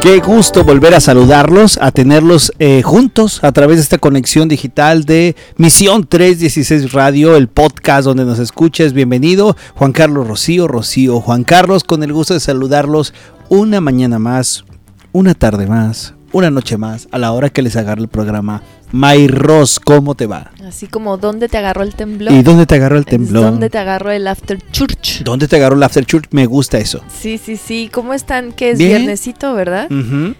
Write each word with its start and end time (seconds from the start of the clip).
Qué 0.00 0.18
gusto 0.20 0.64
volver 0.64 0.94
a 0.94 1.00
saludarlos, 1.00 1.76
a 1.78 1.90
tenerlos 1.90 2.52
eh, 2.58 2.80
juntos 2.82 3.44
a 3.44 3.52
través 3.52 3.76
de 3.76 3.82
esta 3.82 3.98
conexión 3.98 4.48
digital 4.48 5.04
de 5.04 5.36
Misión 5.58 6.06
316 6.06 6.92
Radio, 6.92 7.36
el 7.36 7.48
podcast 7.48 8.06
donde 8.06 8.24
nos 8.24 8.38
escuches. 8.38 8.94
Bienvenido, 8.94 9.58
Juan 9.74 9.92
Carlos 9.92 10.26
Rocío, 10.26 10.68
Rocío 10.68 11.20
Juan 11.20 11.44
Carlos, 11.44 11.84
con 11.84 12.02
el 12.02 12.14
gusto 12.14 12.32
de 12.32 12.40
saludarlos 12.40 13.12
una 13.50 13.82
mañana 13.82 14.18
más, 14.18 14.64
una 15.12 15.34
tarde 15.34 15.66
más, 15.66 16.14
una 16.32 16.50
noche 16.50 16.78
más, 16.78 17.06
a 17.12 17.18
la 17.18 17.32
hora 17.32 17.50
que 17.50 17.60
les 17.60 17.76
agarre 17.76 18.00
el 18.00 18.08
programa 18.08 18.62
Mayros, 18.92 19.78
¿cómo 19.80 20.14
te 20.14 20.26
va? 20.26 20.50
Así 20.66 20.86
como, 20.86 21.16
¿dónde 21.16 21.48
te 21.48 21.56
agarró 21.58 21.82
el 21.82 21.94
temblor? 21.94 22.32
¿Y 22.34 22.42
dónde 22.42 22.66
te 22.66 22.74
agarró 22.74 22.96
el 22.98 23.04
temblor? 23.04 23.44
¿Dónde 23.44 23.70
te 23.70 23.78
agarró 23.78 24.10
el 24.10 24.26
after 24.26 24.58
church? 24.70 25.22
¿Dónde 25.22 25.48
te 25.48 25.56
agarró 25.56 25.76
el 25.76 25.82
after 25.82 26.04
church? 26.04 26.26
Me 26.30 26.46
gusta 26.46 26.78
eso. 26.78 27.00
Sí, 27.20 27.38
sí, 27.38 27.56
sí. 27.56 27.88
¿Cómo 27.92 28.14
están? 28.14 28.52
Que 28.52 28.70
es 28.70 28.78
viernesito, 28.78 29.54
¿verdad? 29.54 29.88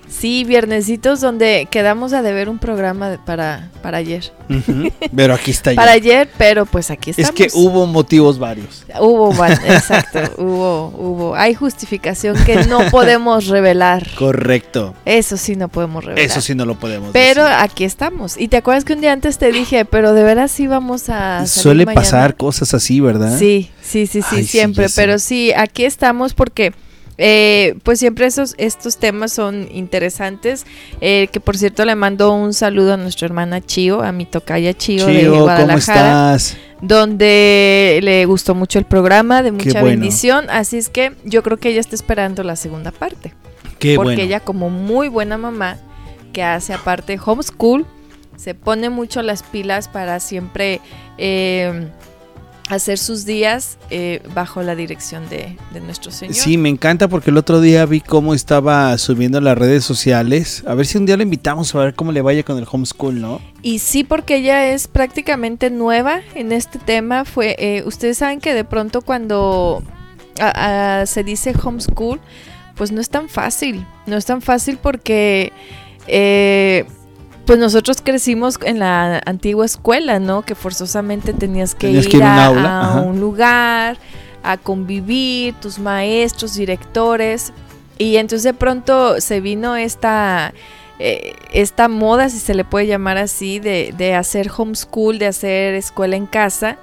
Sí, 0.08 0.44
viernesitos 0.44 1.20
donde 1.20 1.68
quedamos 1.70 2.12
a 2.12 2.22
deber 2.22 2.48
un 2.48 2.58
programa 2.58 3.18
para, 3.24 3.70
para 3.82 3.98
ayer. 3.98 4.32
Pero 5.14 5.34
aquí 5.34 5.50
está 5.50 5.74
para 5.74 5.92
ayer, 5.92 6.28
pero 6.36 6.66
pues 6.66 6.90
aquí 6.90 7.10
estamos. 7.10 7.30
Es 7.30 7.52
que 7.52 7.58
hubo 7.58 7.86
motivos 7.86 8.38
varios. 8.38 8.84
Hubo, 9.00 9.32
exacto, 9.44 10.20
hubo, 10.38 10.88
hubo. 10.88 11.34
Hay 11.36 11.54
justificación 11.54 12.36
que 12.44 12.64
no 12.64 12.80
podemos 12.90 13.46
revelar. 13.46 14.06
Correcto. 14.16 14.94
Eso 15.04 15.36
sí 15.36 15.56
no 15.56 15.68
podemos 15.68 16.04
revelar. 16.04 16.24
Eso 16.24 16.40
sí 16.40 16.54
no 16.54 16.64
lo 16.64 16.74
podemos 16.78 17.10
Pero 17.12 17.46
aquí 17.46 17.84
estamos. 17.84 18.36
Y 18.40 18.48
te 18.48 18.56
acuerdas 18.56 18.86
que 18.86 18.94
un 18.94 19.02
día 19.02 19.12
antes 19.12 19.36
te 19.36 19.52
dije, 19.52 19.84
pero 19.84 20.14
de 20.14 20.22
veras 20.22 20.50
sí 20.50 20.66
vamos 20.66 21.10
a. 21.10 21.46
Suele 21.46 21.84
pasar 21.84 22.36
cosas 22.36 22.72
así, 22.72 22.98
¿verdad? 22.98 23.38
Sí, 23.38 23.70
sí, 23.82 24.06
sí, 24.06 24.22
sí, 24.22 24.44
siempre. 24.44 24.86
pero 24.96 25.18
sí, 25.18 25.52
aquí 25.54 25.84
estamos 25.84 26.32
porque. 26.32 26.72
Eh, 27.22 27.74
pues 27.82 27.98
siempre 27.98 28.24
esos, 28.24 28.54
estos 28.56 28.96
temas 28.96 29.30
son 29.30 29.68
interesantes. 29.70 30.64
Eh, 31.02 31.28
que 31.30 31.38
por 31.38 31.58
cierto 31.58 31.84
le 31.84 31.94
mando 31.94 32.32
un 32.32 32.54
saludo 32.54 32.94
a 32.94 32.96
nuestra 32.96 33.26
hermana 33.26 33.60
Chio, 33.60 34.00
a 34.02 34.10
mi 34.10 34.24
tocaya 34.24 34.72
Chio, 34.72 35.04
de 35.04 35.28
Guadalajara. 35.28 35.66
¿cómo 35.66 35.76
estás? 35.76 36.56
Donde 36.80 38.00
le 38.02 38.24
gustó 38.24 38.54
mucho 38.54 38.78
el 38.78 38.86
programa, 38.86 39.42
de 39.42 39.52
mucha 39.52 39.82
bendición. 39.82 40.48
Así 40.48 40.78
es 40.78 40.88
que 40.88 41.12
yo 41.26 41.42
creo 41.42 41.58
que 41.58 41.68
ella 41.68 41.80
está 41.80 41.94
esperando 41.94 42.42
la 42.42 42.56
segunda 42.56 42.90
parte. 42.90 43.34
Qué 43.78 43.96
porque 43.96 44.22
ella, 44.22 44.40
como 44.40 44.70
muy 44.70 45.08
buena 45.08 45.36
mamá, 45.36 45.76
que 46.32 46.42
hace 46.42 46.72
aparte 46.72 47.20
homeschool, 47.22 47.84
se 48.40 48.54
pone 48.54 48.88
mucho 48.88 49.20
las 49.20 49.42
pilas 49.42 49.88
para 49.88 50.18
siempre 50.18 50.80
eh, 51.18 51.88
hacer 52.70 52.96
sus 52.96 53.26
días 53.26 53.76
eh, 53.90 54.22
bajo 54.34 54.62
la 54.62 54.74
dirección 54.74 55.28
de, 55.28 55.58
nuestro 55.84 56.10
Señor. 56.10 56.34
Sí, 56.34 56.56
me 56.56 56.70
encanta 56.70 57.08
porque 57.08 57.30
el 57.30 57.36
otro 57.36 57.60
día 57.60 57.84
vi 57.84 58.00
cómo 58.00 58.32
estaba 58.32 58.96
subiendo 58.96 59.42
las 59.42 59.58
redes 59.58 59.84
sociales. 59.84 60.64
A 60.66 60.74
ver 60.74 60.86
si 60.86 60.96
un 60.96 61.04
día 61.04 61.18
le 61.18 61.24
invitamos 61.24 61.74
a 61.74 61.80
ver 61.80 61.94
cómo 61.94 62.12
le 62.12 62.22
vaya 62.22 62.42
con 62.42 62.56
el 62.56 62.66
homeschool, 62.70 63.20
¿no? 63.20 63.42
Y 63.60 63.80
sí, 63.80 64.04
porque 64.04 64.36
ella 64.36 64.72
es 64.72 64.88
prácticamente 64.88 65.68
nueva 65.68 66.20
en 66.34 66.52
este 66.52 66.78
tema. 66.78 67.26
Fue, 67.26 67.56
eh, 67.58 67.82
ustedes 67.84 68.16
saben 68.16 68.40
que 68.40 68.54
de 68.54 68.64
pronto 68.64 69.02
cuando 69.02 69.82
se 71.04 71.24
dice 71.24 71.52
homeschool, 71.62 72.18
pues 72.74 72.90
no 72.90 73.02
es 73.02 73.10
tan 73.10 73.28
fácil. 73.28 73.86
No 74.06 74.16
es 74.16 74.24
tan 74.24 74.40
fácil 74.40 74.78
porque 74.80 75.52
pues 77.50 77.58
nosotros 77.58 78.00
crecimos 78.00 78.60
en 78.62 78.78
la 78.78 79.20
antigua 79.26 79.66
escuela, 79.66 80.20
¿no? 80.20 80.42
Que 80.42 80.54
forzosamente 80.54 81.32
tenías 81.32 81.74
que 81.74 81.90
ir, 81.90 82.22
a, 82.22 83.02
un, 83.04 83.18
lugar, 83.18 83.98
a 84.44 84.56
convivir, 84.56 85.54
tus 85.54 85.80
maestros, 85.80 86.54
directores. 86.54 87.52
Y 87.98 88.18
entonces 88.18 88.44
de 88.44 88.54
pronto 88.54 89.20
se 89.20 89.40
vino 89.40 89.74
esta, 89.74 90.54
eh, 91.00 91.32
esta 91.52 91.88
moda, 91.88 92.28
si 92.28 92.38
se 92.38 92.54
le 92.54 92.64
puede 92.64 92.86
llamar 92.86 93.18
así, 93.18 93.58
de, 93.58 93.92
de, 93.98 94.14
hacer 94.14 94.48
homeschool, 94.56 95.18
de 95.18 95.26
hacer 95.26 95.74
escuela 95.74 96.14
en 96.14 96.26
casa. 96.26 96.78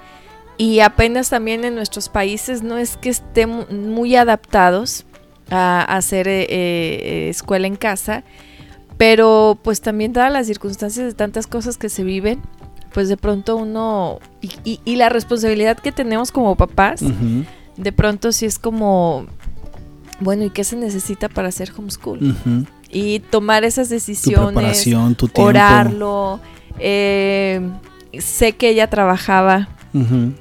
Y 0.58 0.80
apenas 0.80 1.30
también 1.30 1.64
en 1.64 1.76
nuestros 1.76 2.10
países 2.10 2.62
no 2.62 2.76
es 2.76 2.98
que 2.98 3.08
estén 3.08 3.90
muy 3.90 4.16
adaptados 4.16 5.06
a, 5.50 5.80
hacer 5.96 6.28
eh, 6.28 6.46
eh, 6.50 7.28
escuela 7.30 7.66
en 7.66 7.76
casa 7.76 8.22
pero 8.98 9.56
pues 9.62 9.80
también 9.80 10.12
dadas 10.12 10.32
las 10.32 10.46
circunstancias 10.46 11.06
de 11.06 11.14
tantas 11.14 11.46
cosas 11.46 11.78
que 11.78 11.88
se 11.88 12.02
viven, 12.02 12.40
pues 12.92 13.08
de 13.08 13.16
pronto 13.16 13.56
uno, 13.56 14.18
y, 14.42 14.96
la 14.96 15.08
responsabilidad 15.08 15.78
que 15.78 15.92
tenemos 15.92 16.32
como 16.32 16.56
papás, 16.56 17.02
de 17.76 17.92
pronto 17.92 18.32
sí 18.32 18.44
es 18.44 18.58
como, 18.58 19.26
bueno, 20.20 20.44
¿y 20.44 20.50
qué 20.50 20.64
se 20.64 20.76
necesita 20.76 21.28
para 21.28 21.48
hacer 21.48 21.72
homeschool? 21.76 22.66
Y 22.90 23.20
tomar 23.20 23.64
esas 23.64 23.88
decisiones, 23.88 24.84
tu 25.16 25.30
orarlo. 25.40 26.40
Eh, 26.80 27.60
sé 28.18 28.52
que 28.52 28.70
ella 28.70 28.88
trabajaba 28.88 29.68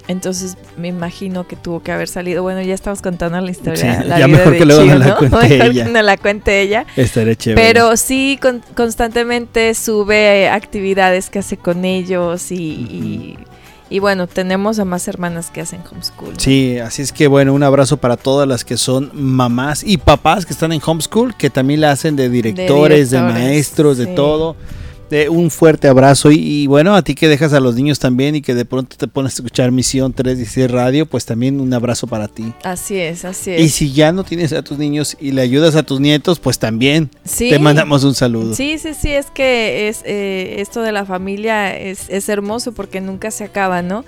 entonces 0.07 0.57
me 0.77 0.89
imagino 0.89 1.47
que 1.47 1.55
tuvo 1.55 1.81
que 1.81 1.91
haber 1.91 2.07
salido. 2.07 2.43
Bueno, 2.43 2.61
ya 2.61 2.73
estamos 2.73 3.01
contando 3.01 3.39
la 3.39 3.51
historia. 3.51 4.03
la 4.03 4.19
ya 4.19 4.27
mejor 4.27 4.57
que 4.57 4.65
luego 4.65 4.83
no 4.83 4.97
la 4.97 5.15
cuente 5.15 5.65
ella. 5.65 5.87
no 5.87 6.01
la 6.01 6.17
cuente 6.17 6.61
ella. 6.61 6.85
Estaré 6.95 7.35
chévere. 7.35 7.61
Pero 7.61 7.95
sí, 7.97 8.39
constantemente 8.75 9.73
sube 9.73 10.49
actividades 10.49 11.29
que 11.29 11.39
hace 11.39 11.57
con 11.57 11.85
ellos 11.85 12.51
y, 12.51 13.37
y, 13.89 13.99
bueno, 13.99 14.27
tenemos 14.27 14.79
a 14.79 14.85
más 14.85 15.07
hermanas 15.07 15.49
que 15.49 15.61
hacen 15.61 15.81
homeschool. 15.89 16.37
Sí, 16.37 16.77
así 16.79 17.01
es 17.01 17.13
que 17.13 17.27
bueno, 17.27 17.53
un 17.53 17.63
abrazo 17.63 17.97
para 17.97 18.17
todas 18.17 18.47
las 18.47 18.65
que 18.65 18.75
son 18.75 19.11
mamás 19.13 19.83
y 19.83 19.97
papás 19.97 20.45
que 20.45 20.53
están 20.53 20.73
en 20.73 20.81
homeschool, 20.85 21.35
que 21.37 21.49
también 21.49 21.81
la 21.81 21.91
hacen 21.91 22.15
de 22.17 22.29
directores, 22.29 23.11
de, 23.11 23.21
maestros, 23.21 23.97
de 23.97 24.07
todo 24.07 24.57
un 25.29 25.51
fuerte 25.51 25.87
abrazo 25.87 26.31
y, 26.31 26.67
bueno, 26.67 26.95
a 26.95 27.01
ti 27.01 27.15
que 27.15 27.27
dejas 27.27 27.53
a 27.53 27.59
los 27.59 27.75
niños 27.75 27.99
también 27.99 28.35
y 28.35 28.41
que 28.41 28.55
de 28.55 28.65
pronto 28.65 28.95
te 28.97 29.07
pones 29.07 29.33
a 29.33 29.35
escuchar 29.35 29.71
Misión 29.71 30.13
316 30.13 30.71
Radio, 30.71 31.05
pues 31.05 31.25
también 31.25 31.59
un 31.59 31.73
abrazo 31.73 32.07
para 32.07 32.27
ti. 32.27 32.53
Así 32.63 32.97
es, 32.97 33.25
así 33.25 33.51
es. 33.51 33.61
Y 33.61 33.69
si 33.69 33.93
ya 33.93 34.11
no 34.11 34.23
tienes 34.23 34.53
a 34.53 34.61
tus 34.61 34.77
niños 34.77 35.17
y 35.19 35.31
le 35.31 35.41
ayudas 35.41 35.75
a 35.75 35.83
tus 35.83 35.99
nietos, 35.99 36.39
pues 36.39 36.59
también 36.59 37.09
te 37.37 37.59
mandamos 37.59 38.03
un 38.03 38.15
saludo. 38.15 38.53
Sí, 38.53 38.77
sí, 38.77 38.93
sí, 38.93 39.11
es 39.11 39.27
que 39.27 39.87
es 39.87 40.01
eh, 40.05 40.55
esto 40.59 40.81
de 40.81 40.91
la 40.91 41.05
familia 41.05 41.77
es, 41.77 42.09
es 42.09 42.29
hermoso 42.29 42.71
porque 42.73 43.01
nunca 43.01 43.31
se 43.31 43.43
acaba, 43.43 43.81
¿no? 43.81 44.05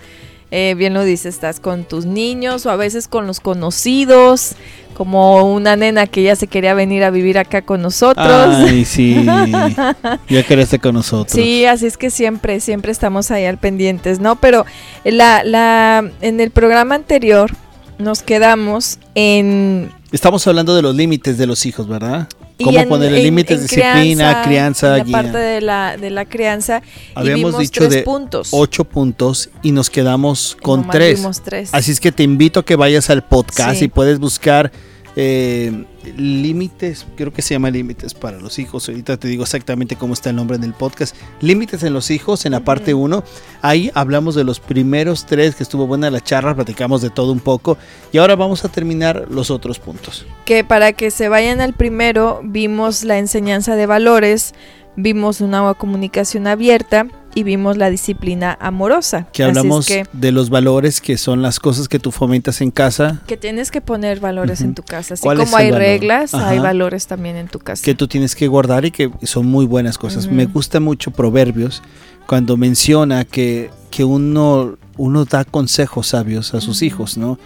Eh, 0.52 0.74
bien 0.78 0.94
lo 0.94 1.04
dices, 1.04 1.36
estás 1.36 1.60
con 1.60 1.84
tus 1.84 2.06
niños 2.06 2.66
o 2.66 2.72
a 2.72 2.76
veces 2.76 3.08
con 3.08 3.28
los 3.28 3.40
conocidos, 3.40 4.54
como 4.96 5.54
una 5.54 5.76
nena 5.76 6.08
que 6.08 6.24
ya 6.24 6.36
se 6.36 6.48
quería 6.48 6.74
venir 6.74 7.04
a 7.04 7.12
vivir 7.12 7.38
acá 7.38 7.62
con 7.62 7.82
nosotros. 7.82 8.28
Ay, 8.28 8.84
sí, 8.84 9.24
ya 10.30 10.44
quería 10.44 10.64
estar 10.64 10.82
con 10.82 10.96
nosotros. 10.96 11.32
Sí, 11.34 11.66
así 11.66 11.86
es 11.86 11.98
que 11.98 12.10
siempre, 12.10 12.60
siempre 12.60 12.92
estamos 12.92 13.30
ahí 13.30 13.46
al 13.46 13.58
pendientes, 13.58 14.20
¿no? 14.20 14.38
Pero 14.38 14.66
la, 15.04 15.44
la, 15.44 16.10
en 16.22 16.40
el 16.40 16.50
programa 16.50 16.96
anterior 16.96 17.52
nos 18.00 18.24
quedamos 18.24 18.98
en... 19.14 19.92
Estamos 20.12 20.48
hablando 20.48 20.76
de 20.76 20.82
los 20.82 20.96
límites 20.96 21.38
de 21.38 21.46
los 21.46 21.66
hijos, 21.68 21.88
¿verdad? 21.88 22.28
Cómo 22.64 22.88
poner 22.88 23.12
límites, 23.12 23.62
disciplina, 23.62 24.44
crianza, 24.44 24.98
la 24.98 25.06
parte 25.06 25.38
de 25.38 25.62
la, 25.62 25.98
de 25.98 26.10
la 26.10 26.26
crianza. 26.26 26.82
Habíamos 27.16 27.58
dicho 27.58 27.88
de 27.88 28.04
puntos. 28.04 28.50
ocho 28.52 28.84
puntos 28.84 29.50
y 29.62 29.72
nos 29.72 29.90
quedamos 29.90 30.58
con 30.62 30.88
tres. 30.90 31.26
Así 31.72 31.92
es 31.92 32.00
que 32.00 32.12
te 32.12 32.24
invito 32.24 32.62
a 32.62 32.66
que 32.66 32.76
vayas 32.76 33.10
al 33.10 33.24
podcast 33.24 33.82
y 33.82 33.88
puedes 33.88 34.20
buscar 34.20 34.72
eh, 35.16 35.86
límites, 36.18 37.06
creo 37.16 37.34
que 37.34 37.42
se 37.42 37.54
llama 37.54 37.70
límites 37.70 38.14
para 38.14 38.40
los 38.40 38.60
hijos. 38.60 38.88
Ahorita 38.88 39.18
te 39.18 39.28
digo 39.28 39.44
exactamente 39.44 39.96
cómo 39.96 40.14
está 40.14 40.30
el 40.30 40.36
nombre 40.36 40.58
en 40.58 40.64
el 40.64 40.74
podcast. 40.74 41.16
Límites 41.42 41.84
en 41.84 41.94
los 41.94 42.12
hijos, 42.12 42.46
en 42.46 42.54
la 42.54 42.62
parte 42.62 42.94
1. 42.94 43.24
Ahí 43.62 43.92
hablamos 43.94 44.36
de 44.36 44.44
los 44.44 44.60
primeros 44.60 45.26
tres, 45.26 45.56
que 45.56 45.64
estuvo 45.64 45.88
buena 45.88 46.10
la 46.10 46.22
charla, 46.22 46.56
platicamos 46.56 47.02
de 47.02 47.10
todo 47.10 47.32
un 47.32 47.40
poco. 47.40 47.78
Y 48.12 48.18
ahora 48.18 48.36
vamos 48.36 48.64
a 48.66 48.70
terminar 48.70 49.28
los 49.30 49.52
otros 49.52 49.80
puntos. 49.80 50.26
Que 50.46 50.64
para 50.64 50.94
que 50.94 51.12
se 51.12 51.30
vayan 51.30 51.62
al 51.62 51.74
primero, 51.74 52.42
vimos 52.44 53.04
la 53.04 53.18
enseñanza 53.18 53.76
de 53.76 53.86
valores, 53.86 54.54
vimos 54.96 55.42
una 55.42 55.74
comunicación 55.74 56.48
abierta 56.48 57.08
y 57.36 57.44
vimos 57.44 57.78
la 57.78 57.90
disciplina 57.90 58.58
amorosa. 58.60 59.28
Que 59.32 59.44
hablamos 59.44 59.88
de 60.12 60.32
los 60.32 60.50
valores 60.50 61.02
que 61.02 61.18
son 61.18 61.42
las 61.42 61.60
cosas 61.60 61.88
que 61.88 62.00
tú 62.00 62.12
fomentas 62.12 62.62
en 62.62 62.72
casa. 62.72 63.22
Que 63.28 63.38
tienes 63.38 63.72
que 63.72 63.82
poner 63.82 64.20
valores 64.20 64.62
en 64.62 64.76
tu 64.76 64.84
casa. 64.84 65.14
Así 65.14 65.24
como 65.24 65.58
hay 65.58 65.72
reglas, 65.72 66.34
hay 66.34 66.60
valores 66.60 67.08
también 67.08 67.36
en 67.36 67.48
tu 67.48 67.60
casa. 67.60 67.84
Que 67.84 67.96
tú 67.96 68.08
tienes 68.08 68.36
que 68.36 68.48
guardar 68.48 68.86
y 68.86 68.92
que 68.92 69.12
son 69.24 69.46
muy 69.46 69.66
buenas 69.66 69.98
cosas. 69.98 70.28
Me 70.28 70.46
gusta 70.46 70.80
mucho 70.80 71.12
Proverbios 71.12 71.82
cuando 72.28 72.58
menciona 72.58 73.26
que, 73.26 73.72
que 73.90 74.04
uno, 74.04 74.78
uno 74.98 75.26
da 75.26 75.46
consejos 75.46 76.08
sabios 76.08 76.54
a 76.54 76.62
sus 76.62 76.82
hijos, 76.82 77.18
¿no? 77.18 77.40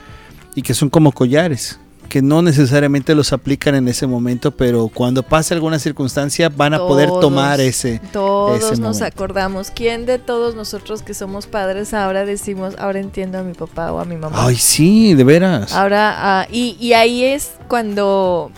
Y 0.56 0.62
que 0.62 0.74
son 0.74 0.90
como 0.90 1.12
collares 1.12 1.80
que 2.13 2.21
no 2.21 2.44
necesariamente 2.44 3.15
los 3.15 3.33
aplican 3.33 3.74
en 3.74 3.88
ese 3.88 4.06
momento, 4.06 4.51
pero 4.51 4.88
cuando 4.88 5.24
pase 5.24 5.56
alguna 5.56 5.80
circunstancia 5.80 6.48
van 6.48 6.75
a 6.75 6.77
poder 6.77 7.10
tomar 7.10 7.60
ese. 7.60 8.00
Todos 8.12 8.77
nos 8.77 9.01
acordamos. 9.01 9.71
¿Quién 9.71 10.06
de 10.06 10.19
todos 10.19 10.54
nosotros 10.54 11.01
que 11.01 11.15
somos 11.15 11.48
padres 11.48 11.92
ahora 11.92 12.24
decimos, 12.24 12.75
ahora 12.77 13.00
entiendo 13.00 13.39
a 13.39 13.42
mi 13.42 13.54
papá 13.54 13.92
o 13.92 14.00
a 14.00 14.06
mi 14.06 14.15
mamá? 14.15 14.36
Ay, 14.45 14.57
sí, 14.57 15.15
de 15.15 15.24
veras. 15.24 15.74
Ahora, 15.74 16.13
ah, 16.15 16.48
y, 16.51 16.77
y 16.80 16.94
ahí 16.94 17.24
es 17.24 17.54
cuando 17.68 18.51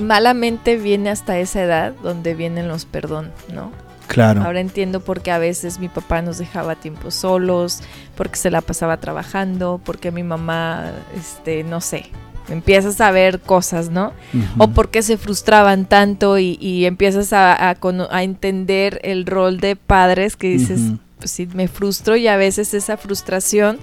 malamente 0.00 0.76
viene 0.76 1.10
hasta 1.10 1.38
esa 1.38 1.62
edad 1.62 1.94
donde 2.02 2.34
vienen 2.34 2.66
los 2.66 2.86
perdón, 2.86 3.30
¿no? 3.54 3.70
Claro. 4.08 4.42
Ahora 4.42 4.58
entiendo 4.58 4.98
por 4.98 5.20
qué 5.20 5.30
a 5.30 5.38
veces 5.38 5.78
mi 5.78 5.88
papá 5.88 6.22
nos 6.22 6.38
dejaba 6.38 6.74
tiempo 6.74 7.12
solos, 7.12 7.82
porque 8.16 8.34
se 8.34 8.50
la 8.50 8.62
pasaba 8.62 8.96
trabajando, 8.96 9.80
porque 9.84 10.10
mi 10.10 10.24
mamá, 10.24 10.90
este, 11.16 11.62
no 11.62 11.80
sé, 11.80 12.10
empiezas 12.48 13.00
a 13.00 13.10
ver 13.10 13.40
cosas, 13.40 13.90
¿no? 13.90 14.12
O 14.58 14.68
porque 14.68 15.02
se 15.02 15.16
frustraban 15.16 15.86
tanto 15.86 16.38
y, 16.38 16.84
empiezas 16.86 17.32
a, 17.32 17.76
entender 18.22 19.00
el 19.02 19.26
rol 19.26 19.60
de 19.60 19.76
padres 19.76 20.36
que 20.36 20.48
dices, 20.48 20.80
pues 21.18 21.30
sí, 21.30 21.48
me 21.54 21.68
frustro 21.68 22.16
y 22.16 22.28
a 22.28 22.36
veces 22.36 22.74
esa 22.74 22.96
frustración 22.96 23.78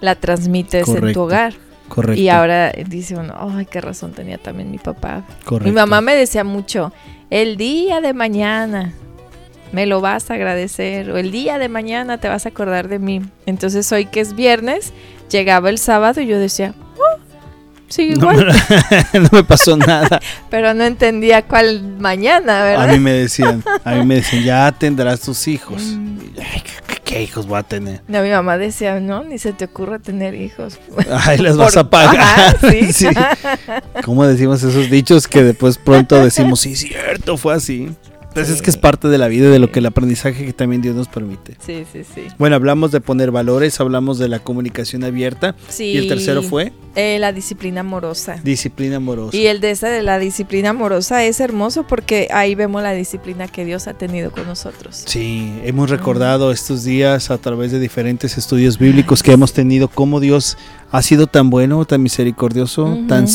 la 0.00 0.14
transmites 0.14 0.88
en 0.88 1.12
tu 1.12 1.22
hogar. 1.22 1.54
Correcto. 1.88 2.20
Y 2.20 2.28
ahora 2.28 2.72
dice 2.72 3.16
uno, 3.16 3.34
ay, 3.38 3.66
qué 3.66 3.80
razón 3.80 4.12
tenía 4.12 4.38
también 4.38 4.70
mi 4.70 4.78
papá. 4.78 5.24
Mi 5.62 5.70
mamá 5.70 6.00
me 6.00 6.16
decía 6.16 6.42
mucho, 6.42 6.92
el 7.30 7.56
día 7.56 8.00
de 8.00 8.12
mañana 8.12 8.92
me 9.72 9.86
lo 9.86 10.00
vas 10.00 10.30
a 10.30 10.34
agradecer 10.34 11.10
o 11.10 11.16
el 11.16 11.30
día 11.30 11.58
de 11.58 11.68
mañana 11.68 12.18
te 12.18 12.28
vas 12.28 12.46
a 12.46 12.48
acordar 12.48 12.88
de 12.88 12.98
mí. 12.98 13.22
Entonces 13.46 13.90
hoy 13.92 14.06
que 14.06 14.20
es 14.20 14.34
viernes, 14.34 14.92
llegaba 15.30 15.70
el 15.70 15.78
sábado 15.78 16.20
y 16.20 16.26
yo 16.26 16.38
decía, 16.38 16.74
sí, 17.88 18.12
igual. 18.16 18.46
No 19.14 19.28
me, 19.32 19.44
pasó 19.44 19.76
nada. 19.76 20.20
Pero 20.50 20.74
no 20.74 20.84
entendía 20.84 21.42
cuál 21.42 21.96
mañana, 21.98 22.62
¿verdad? 22.62 22.90
A 22.90 22.92
mí 22.92 22.98
me 22.98 23.12
decían, 23.12 23.62
a 23.84 23.94
mí 23.94 24.04
me 24.04 24.16
decían, 24.16 24.44
ya 24.44 24.72
tendrás 24.72 25.20
tus 25.20 25.48
hijos. 25.48 25.82
Mm. 25.82 26.18
¿qué, 27.04 27.22
hijos 27.22 27.46
voy 27.46 27.58
a 27.58 27.62
tener? 27.62 28.02
No, 28.08 28.22
mi 28.22 28.30
mamá 28.30 28.58
decía, 28.58 29.00
no, 29.00 29.24
ni 29.24 29.38
se 29.38 29.52
te 29.52 29.64
ocurra 29.66 29.98
tener 29.98 30.34
hijos. 30.34 30.78
Ay, 31.10 31.38
les 31.38 31.56
vas 31.56 31.76
a 31.76 31.88
pagar. 31.88 32.58
¿sí? 32.60 32.92
sí. 32.92 33.06
¿Cómo 34.04 34.26
decimos 34.26 34.62
esos 34.62 34.90
dichos 34.90 35.26
que 35.28 35.42
después 35.42 35.78
pronto 35.78 36.22
decimos, 36.22 36.60
sí, 36.60 36.76
cierto, 36.76 37.36
fue 37.36 37.54
así? 37.54 37.90
Entonces 38.36 38.56
es 38.56 38.62
que 38.62 38.68
es 38.68 38.76
parte 38.76 39.08
de 39.08 39.16
la 39.16 39.28
vida, 39.28 39.48
de 39.48 39.58
lo 39.58 39.72
que 39.72 39.78
el 39.78 39.86
aprendizaje 39.86 40.44
que 40.44 40.52
también 40.52 40.82
Dios 40.82 40.94
nos 40.94 41.08
permite. 41.08 41.56
Sí, 41.64 41.86
sí, 41.90 42.02
sí. 42.04 42.26
Bueno, 42.38 42.56
hablamos 42.56 42.92
de 42.92 43.00
poner 43.00 43.30
valores, 43.30 43.80
hablamos 43.80 44.18
de 44.18 44.28
la 44.28 44.40
comunicación 44.40 45.04
abierta. 45.04 45.54
Sí. 45.70 45.84
¿Y 45.84 45.96
el 45.96 46.06
tercero 46.06 46.42
fue? 46.42 46.70
Eh, 46.96 47.18
la 47.18 47.30
disciplina 47.30 47.80
amorosa. 47.80 48.40
Disciplina 48.42 48.96
amorosa. 48.96 49.36
Y 49.36 49.48
el 49.48 49.60
de 49.60 49.70
esa 49.70 49.88
de 49.88 50.02
la 50.02 50.18
disciplina 50.18 50.70
amorosa 50.70 51.22
es 51.24 51.40
hermoso 51.40 51.86
porque 51.86 52.28
ahí 52.32 52.54
vemos 52.54 52.82
la 52.82 52.94
disciplina 52.94 53.48
que 53.48 53.66
Dios 53.66 53.86
ha 53.86 53.92
tenido 53.92 54.30
con 54.30 54.46
nosotros. 54.46 55.04
Sí, 55.06 55.60
hemos 55.62 55.90
recordado 55.90 56.50
estos 56.52 56.84
días 56.84 57.30
a 57.30 57.36
través 57.36 57.70
de 57.70 57.80
diferentes 57.80 58.38
estudios 58.38 58.78
bíblicos 58.78 59.22
que 59.22 59.32
hemos 59.32 59.52
tenido 59.52 59.88
cómo 59.88 60.20
Dios 60.20 60.56
ha 60.90 61.02
sido 61.02 61.26
tan 61.26 61.50
bueno, 61.50 61.84
tan 61.84 62.02
misericordioso, 62.02 62.98
tan, 63.06 63.26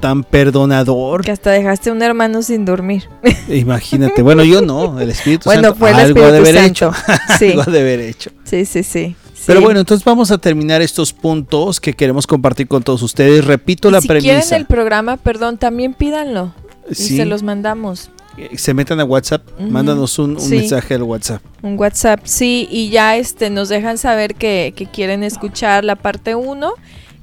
tan, 0.00 0.24
perdonador. 0.24 1.24
Que 1.24 1.30
hasta 1.30 1.52
dejaste 1.52 1.90
a 1.90 1.92
un 1.92 2.02
hermano 2.02 2.42
sin 2.42 2.64
dormir. 2.64 3.08
Imagínate. 3.48 4.22
Bueno, 4.22 4.42
yo 4.42 4.60
no, 4.60 4.98
el 4.98 5.10
Espíritu 5.10 5.44
bueno, 5.44 5.68
Santo. 5.68 5.78
Fue 5.78 5.90
el 5.90 5.96
algo 5.96 6.32
de 6.32 6.38
haber 6.38 6.56
hecho. 6.56 6.92
Sí. 7.38 7.52
algo 7.52 7.70
de 7.70 7.80
haber 7.80 8.00
hecho. 8.00 8.30
Sí, 8.42 8.64
sí, 8.64 8.82
sí. 8.82 9.14
Pero 9.48 9.62
bueno, 9.62 9.80
entonces 9.80 10.04
vamos 10.04 10.30
a 10.30 10.38
terminar 10.38 10.80
estos 10.82 11.12
puntos 11.12 11.80
que 11.80 11.92
queremos 11.92 12.26
compartir 12.26 12.68
con 12.68 12.82
todos 12.82 13.02
ustedes. 13.02 13.44
Repito 13.44 13.90
la 13.90 14.00
premisa. 14.00 14.42
Si 14.42 14.48
quieren 14.48 14.60
el 14.60 14.66
programa, 14.66 15.16
perdón, 15.16 15.58
también 15.58 15.94
pídanlo. 15.94 16.54
Y 16.90 16.94
se 16.94 17.24
los 17.24 17.42
mandamos 17.42 18.10
se 18.56 18.74
metan 18.74 19.00
a 19.00 19.04
WhatsApp, 19.04 19.42
mándanos 19.58 20.18
un, 20.18 20.34
mensaje 20.48 20.94
al 20.94 21.02
WhatsApp. 21.02 21.42
Un 21.62 21.78
WhatsApp, 21.78 22.20
sí, 22.24 22.68
y 22.70 22.90
ya 22.90 23.16
este 23.16 23.50
nos 23.50 23.68
dejan 23.68 23.98
saber 23.98 24.34
que, 24.34 24.72
quieren 24.92 25.22
escuchar 25.22 25.84
la 25.84 25.96
parte 25.96 26.34
1 26.34 26.72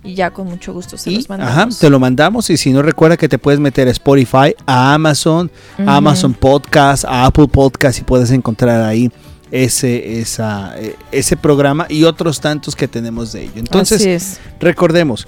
y 0.04 0.14
ya 0.14 0.32
con 0.32 0.48
mucho 0.48 0.72
gusto 0.72 0.98
se 0.98 1.12
los 1.12 1.30
mandamos. 1.30 1.56
Ajá, 1.56 1.70
te 1.80 1.90
lo 1.90 2.00
mandamos 2.00 2.50
y 2.50 2.58
si 2.58 2.72
no 2.72 2.82
recuerda 2.82 3.18
que 3.18 3.28
te 3.28 3.40
puedes 3.40 3.60
meter 3.60 3.88
a 3.88 3.92
Spotify, 3.92 4.54
a 4.66 4.94
Amazon, 4.94 5.50
a 5.86 5.98
Amazon 5.98 6.34
Podcast, 6.34 7.06
a 7.06 7.26
Apple 7.26 7.48
Podcast 7.48 8.00
y 8.00 8.04
puedes 8.04 8.30
encontrar 8.32 8.82
ahí 8.84 9.10
ese, 9.52 10.20
esa, 10.20 10.78
e, 10.80 10.96
ese 11.12 11.38
programa 11.38 11.86
y 11.90 12.04
otros 12.04 12.40
tantos 12.42 12.76
que 12.76 12.88
tenemos 12.88 13.32
de 13.32 13.44
ello. 13.44 13.54
Entonces, 13.58 14.40
recordemos, 14.60 15.28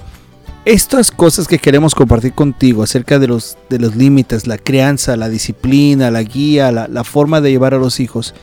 estas 0.65 1.11
cosas 1.11 1.47
que 1.47 1.59
queremos 1.59 1.95
compartir 1.95 2.33
contigo 2.33 2.83
acerca 2.83 3.19
de 3.19 3.27
los, 3.27 3.57
de 3.69 3.79
los 3.79 3.95
límites, 3.95 4.47
la 4.47 4.57
crianza, 4.57 5.15
la 5.15 5.29
disciplina, 5.29 6.11
la 6.11 6.23
guía, 6.23 6.71
la, 6.71 7.03
forma 7.03 7.39
de 7.39 7.51
llevar 7.51 7.73
a 7.73 7.77
los 7.77 7.99
hijos, 8.01 8.33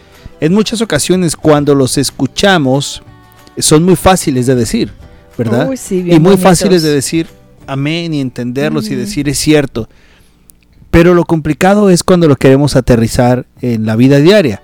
en 0.41 0.55
muchas 0.55 0.81
ocasiones 0.81 1.37
cuando 1.37 1.75
los 1.75 1.99
escuchamos 1.99 3.03
son 3.59 3.85
muy 3.85 3.95
fáciles 3.95 4.47
de 4.47 4.55
decir, 4.55 4.91
¿verdad? 5.37 5.71
y 5.91 6.19
muy 6.19 6.37
fáciles 6.39 6.83
de 6.83 6.93
decir 6.93 7.27
amén 7.67 8.15
y 8.15 8.21
entenderlos 8.21 8.89
y 8.91 8.95
decir 8.95 9.29
es 9.29 9.39
cierto. 9.39 9.89
Pero 10.91 11.13
lo 11.13 11.25
complicado 11.25 11.91
es 11.91 12.03
cuando 12.03 12.27
lo 12.27 12.37
queremos 12.37 12.75
aterrizar 12.77 13.47
en 13.61 13.85
la 13.85 13.97
vida 13.97 14.19
diaria, 14.19 14.63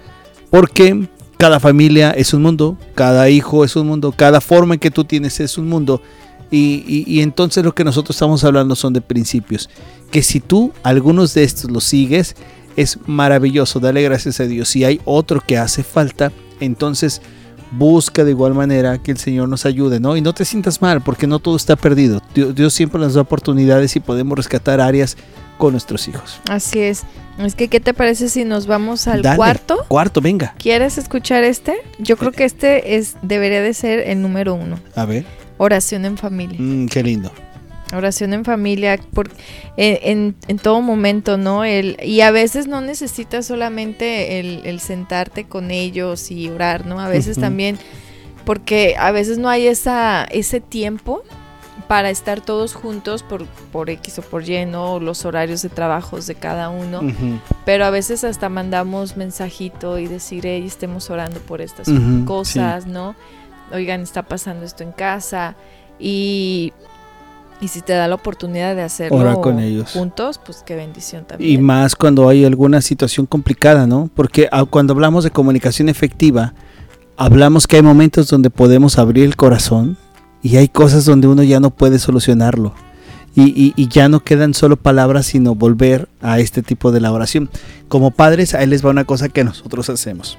porque 0.50 1.08
cada 1.38 1.58
familia 1.61 2.11
es 2.11 2.35
un 2.35 2.43
mundo, 2.43 2.76
cada 2.94 3.31
hijo 3.31 3.64
es 3.64 3.76
un 3.76 3.87
mundo, 3.87 4.12
cada 4.12 4.41
forma 4.41 4.75
en 4.75 4.81
que 4.81 4.91
tú 4.91 5.05
tienes 5.05 5.41
es 5.41 5.56
un 5.56 5.69
mundo 5.69 6.02
y, 6.50 7.20
entonces 7.20 7.64
lo 7.64 7.75
que 7.75 7.85
nosotros 7.85 8.17
estamos 8.17 8.43
hablando 8.44 8.75
son 8.75 8.93
de 8.93 9.00
principios. 9.00 9.70
Que 10.11 10.23
si 10.23 10.41
tú 10.41 10.73
algunos 10.82 11.35
de 11.35 11.44
estos 11.44 11.70
los 11.70 11.85
sigues, 11.85 12.35
es 12.76 12.99
maravilloso. 13.06 13.79
Dale 13.79 14.02
gracias 14.02 14.41
a 14.41 14.44
Dios. 14.44 14.69
Si 14.69 14.85
hay 14.85 15.00
otro 15.05 15.41
que 15.41 15.58
hace 15.58 15.85
falta, 15.85 16.32
entonces 16.58 17.23
busca 17.73 18.25
de 18.25 18.32
igual 18.32 18.55
manera 18.55 18.99
que 18.99 19.12
el 19.12 19.19
Señor 19.19 19.49
nos 19.49 19.64
ayude, 19.64 20.00
¿no? 20.00 20.17
Y 20.17 20.23
no 20.23 20.32
te 20.32 20.44
sientas 20.44 20.82
mal, 20.82 21.02
porque 21.02 21.29
no 21.29 21.38
todo 21.38 21.55
está 21.55 21.76
perdido. 21.76 22.20
Dios, 22.35 22.75
siempre 22.75 23.00
nos 23.00 23.14
da 23.14 23.20
oportunidades 23.20 23.94
y 23.94 24.00
podemos 24.00 24.37
rescatar 24.37 24.81
áreas 24.81 25.17
con 25.61 25.73
nuestros 25.73 26.09
hijos. 26.09 26.41
Así 26.49 26.81
es. 26.81 27.03
Es 27.39 27.55
que, 27.55 27.69
¿qué 27.69 27.81
te 27.81 27.93
parece 27.93 28.31
si 28.31 28.47
nos 28.47 28.67
vamos 28.67 29.07
al 29.07 29.23
cuarto? 29.37 29.85
Cuarto, 29.89 30.23
venga. 30.23 30.55
¿Quieres 30.59 30.97
escuchar 30.97 31.45
este? 31.45 31.77
Yo 31.99 32.17
creo 32.17 32.33
que 32.33 32.45
este 32.45 32.97
es 32.97 33.17
debería 33.21 33.61
de 33.61 33.75
ser 33.75 34.01
el 34.01 34.23
número 34.23 34.55
uno. 34.55 34.81
A 34.97 35.05
ver. 35.05 35.27
Oración 35.59 36.07
en 36.07 36.17
familia. 36.17 36.57
Mm, 36.59 36.87
qué 36.87 37.03
lindo. 37.03 37.31
Oración 37.93 38.33
en 38.33 38.45
familia 38.45 38.99
por, 39.12 39.31
en, 39.77 40.35
todo 40.62 40.81
momento, 40.81 41.37
¿no? 41.37 41.62
El, 41.65 41.99
y 42.03 42.23
a 42.23 42.31
veces 42.31 42.67
no 42.67 42.81
necesitas 42.81 43.47
solamente 43.47 44.41
el, 44.41 44.81
sentarte 44.81 45.45
con 45.45 45.71
ellos 45.71 46.31
y 46.31 46.49
orar, 46.49 46.87
¿no? 46.87 47.01
A 47.01 47.09
veces 47.09 47.37
también, 47.37 47.79
porque 48.47 48.95
a 48.99 49.11
veces 49.11 49.37
no 49.37 49.51
hay 49.51 49.67
esa, 49.67 50.25
ese 50.31 50.61
tiempo 50.61 51.23
para 51.91 52.09
estar 52.09 52.41
todos 52.41 52.75
juntos 52.75 53.25
por, 53.25 53.47
por 53.73 53.91
X 53.91 54.21
o 54.21 54.23
por 54.23 54.49
Y, 54.49 54.65
¿no? 54.65 55.01
Los 55.01 55.25
horarios 55.25 55.61
de 55.62 55.71
trabajos 55.71 56.29
de 56.29 56.37
cada 56.37 56.71
uno. 56.71 57.00
Pero 57.64 57.85
a 57.85 57.91
veces 57.91 58.23
hasta 58.23 58.49
mandamos 58.49 59.17
mensajito 59.17 59.99
y 59.99 60.07
decir, 60.07 60.47
hey, 60.47 60.62
estemos 60.64 61.11
orando 61.11 61.41
por 61.41 61.61
estas 61.61 61.88
cosas, 62.26 62.87
¿no? 62.87 63.17
oigan, 63.73 64.03
está 64.03 64.23
pasando 64.23 64.64
esto 64.64 64.85
en 64.85 64.93
casa 64.93 65.57
y, 65.99 66.73
y 67.61 67.67
si 67.67 67.81
te 67.81 67.93
da 67.93 68.07
la 68.07 68.14
oportunidad 68.14 68.76
de 68.76 68.83
hacerlo 68.83 69.41
con 69.41 69.59
ellos. 69.59 69.91
juntos, 69.91 70.41
pues 70.47 70.62
qué 70.64 70.76
bendición 70.76 71.25
también. 71.25 71.50
Y 71.50 71.59
más 71.59 71.97
cuando 71.97 72.29
hay 72.29 72.45
alguna 72.45 72.83
situación 72.83 73.26
complicada, 73.26 73.88
¿no? 73.88 74.09
Porque 74.14 74.49
cuando 74.71 74.93
hablamos 74.93 75.25
de 75.25 75.33
comunicación 75.33 75.88
efectiva, 75.88 76.55
hablamos 77.17 77.67
que 77.67 77.76
hay 77.76 77.83
momentos 77.83 78.29
donde 78.29 78.49
podemos 78.49 78.97
abrir 78.97 79.25
el 79.25 79.35
corazón 79.35 79.97
y 80.42 80.56
hay 80.56 80.68
cosas 80.68 81.04
donde 81.04 81.28
uno 81.28 81.42
ya 81.42 81.61
no 81.61 81.70
puede 81.70 81.99
solucionarlo. 81.99 82.75
Y, 83.37 83.73
y, 83.76 83.88
ya 83.88 84.09
no 84.09 84.20
quedan 84.20 84.54
solo 84.54 84.76
palabras, 84.76 85.26
sino 85.26 85.54
volver 85.54 86.09
a 86.20 86.40
este 86.40 86.62
tipo 86.62 86.90
de 86.90 86.99
elaboración. 86.99 87.49
Como 87.87 88.11
padres, 88.11 88.54
ahí 88.54 88.66
les 88.66 88.85
va 88.85 88.90
una 88.90 89.04
cosa 89.04 89.28
que 89.28 89.44
nosotros 89.44 89.88
hacemos 89.88 90.37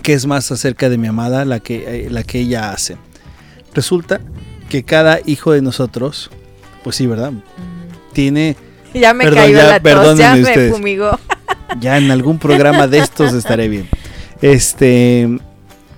que 0.00 0.12
es 0.14 0.26
más 0.26 0.50
acerca 0.50 0.88
de 0.88 0.98
mi 0.98 1.06
amada 1.06 1.44
la 1.44 1.60
que, 1.60 2.06
eh, 2.06 2.10
la 2.10 2.22
que 2.22 2.40
ella 2.40 2.72
hace. 2.72 2.96
Resulta 3.74 4.20
que 4.68 4.82
cada 4.82 5.20
hijo 5.26 5.52
de 5.52 5.62
nosotros, 5.62 6.30
pues 6.82 6.96
sí, 6.96 7.06
¿verdad? 7.06 7.32
Tiene... 8.12 8.56
Ya 8.94 9.14
me 9.14 9.30
cayó 9.30 9.56
la 9.56 9.80
tos, 9.80 10.18
ya 10.18 10.34
me 10.34 10.70
fumigó. 10.70 11.18
Ya 11.80 11.98
en 11.98 12.10
algún 12.10 12.38
programa 12.38 12.88
de 12.88 12.98
estos 12.98 13.32
estaré 13.32 13.68
bien. 13.68 13.88
Este, 14.42 15.38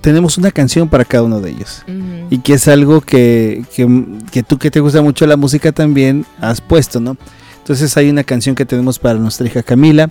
tenemos 0.03 0.37
una 0.37 0.51
canción 0.51 0.89
para 0.89 1.05
cada 1.05 1.23
uno 1.23 1.39
de 1.39 1.51
ellos. 1.51 1.81
Y 2.29 2.39
que 2.39 2.55
es 2.55 2.67
algo 2.67 2.99
que, 2.99 3.63
que, 3.73 4.05
que, 4.33 4.43
tú 4.43 4.59
que 4.59 4.69
te 4.69 4.81
gusta 4.81 5.01
mucho 5.01 5.25
la 5.25 5.37
música 5.37 5.71
también 5.71 6.25
has 6.41 6.59
puesto, 6.59 6.99
¿no? 6.99 7.15
Entonces 7.59 7.95
hay 7.95 8.09
una 8.09 8.25
canción 8.25 8.53
que 8.53 8.65
tenemos 8.65 8.99
para 8.99 9.17
nuestra 9.17 9.47
hija 9.47 9.63
Camila, 9.63 10.09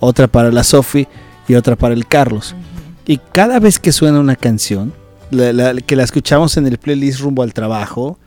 otra 0.00 0.28
para 0.28 0.50
la 0.50 0.64
Sofi 0.64 1.06
y 1.46 1.56
otra 1.56 1.76
para 1.76 1.92
el 1.92 2.06
Carlos. 2.06 2.54
Y 3.06 3.18
cada 3.18 3.60
vez 3.60 3.78
que 3.78 3.92
suena 3.92 4.18
una 4.18 4.34
canción, 4.34 4.94
que 5.30 5.96
la 5.96 6.02
escuchamos 6.04 6.56
en 6.56 6.66
el 6.66 6.78
playlist 6.78 7.20
rumbo 7.20 7.42
al 7.42 7.52
trabajo, 7.52 8.18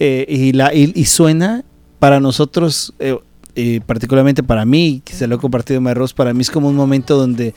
eh, 0.00 0.26
y, 0.28 0.52
la, 0.52 0.74
y, 0.74 1.04
suena 1.04 1.64
para 2.00 2.18
nosotros, 2.18 2.92
eh, 2.98 3.80
particularmente 3.86 4.42
para 4.42 4.64
mí, 4.64 5.00
que 5.04 5.12
se 5.12 5.28
lo 5.28 5.36
he 5.36 5.38
compartido 5.38 5.80
a 5.86 5.90
Arroz, 5.92 6.12
para 6.12 6.34
mí 6.34 6.40
es 6.40 6.50
como 6.50 6.68
un 6.68 6.76
momento 6.76 7.16
donde 7.16 7.54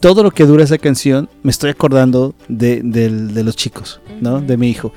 todo 0.00 0.22
lo 0.22 0.30
que 0.30 0.46
dura 0.46 0.64
esa 0.64 0.78
canción, 0.78 1.28
me 1.42 1.50
estoy 1.50 1.70
acordando 1.70 2.34
de, 2.48 2.82
los 3.44 3.54
chicos, 3.54 4.00
¿no? 4.20 4.40
De 4.40 4.56
mi 4.56 4.70
hijo. 4.70 4.92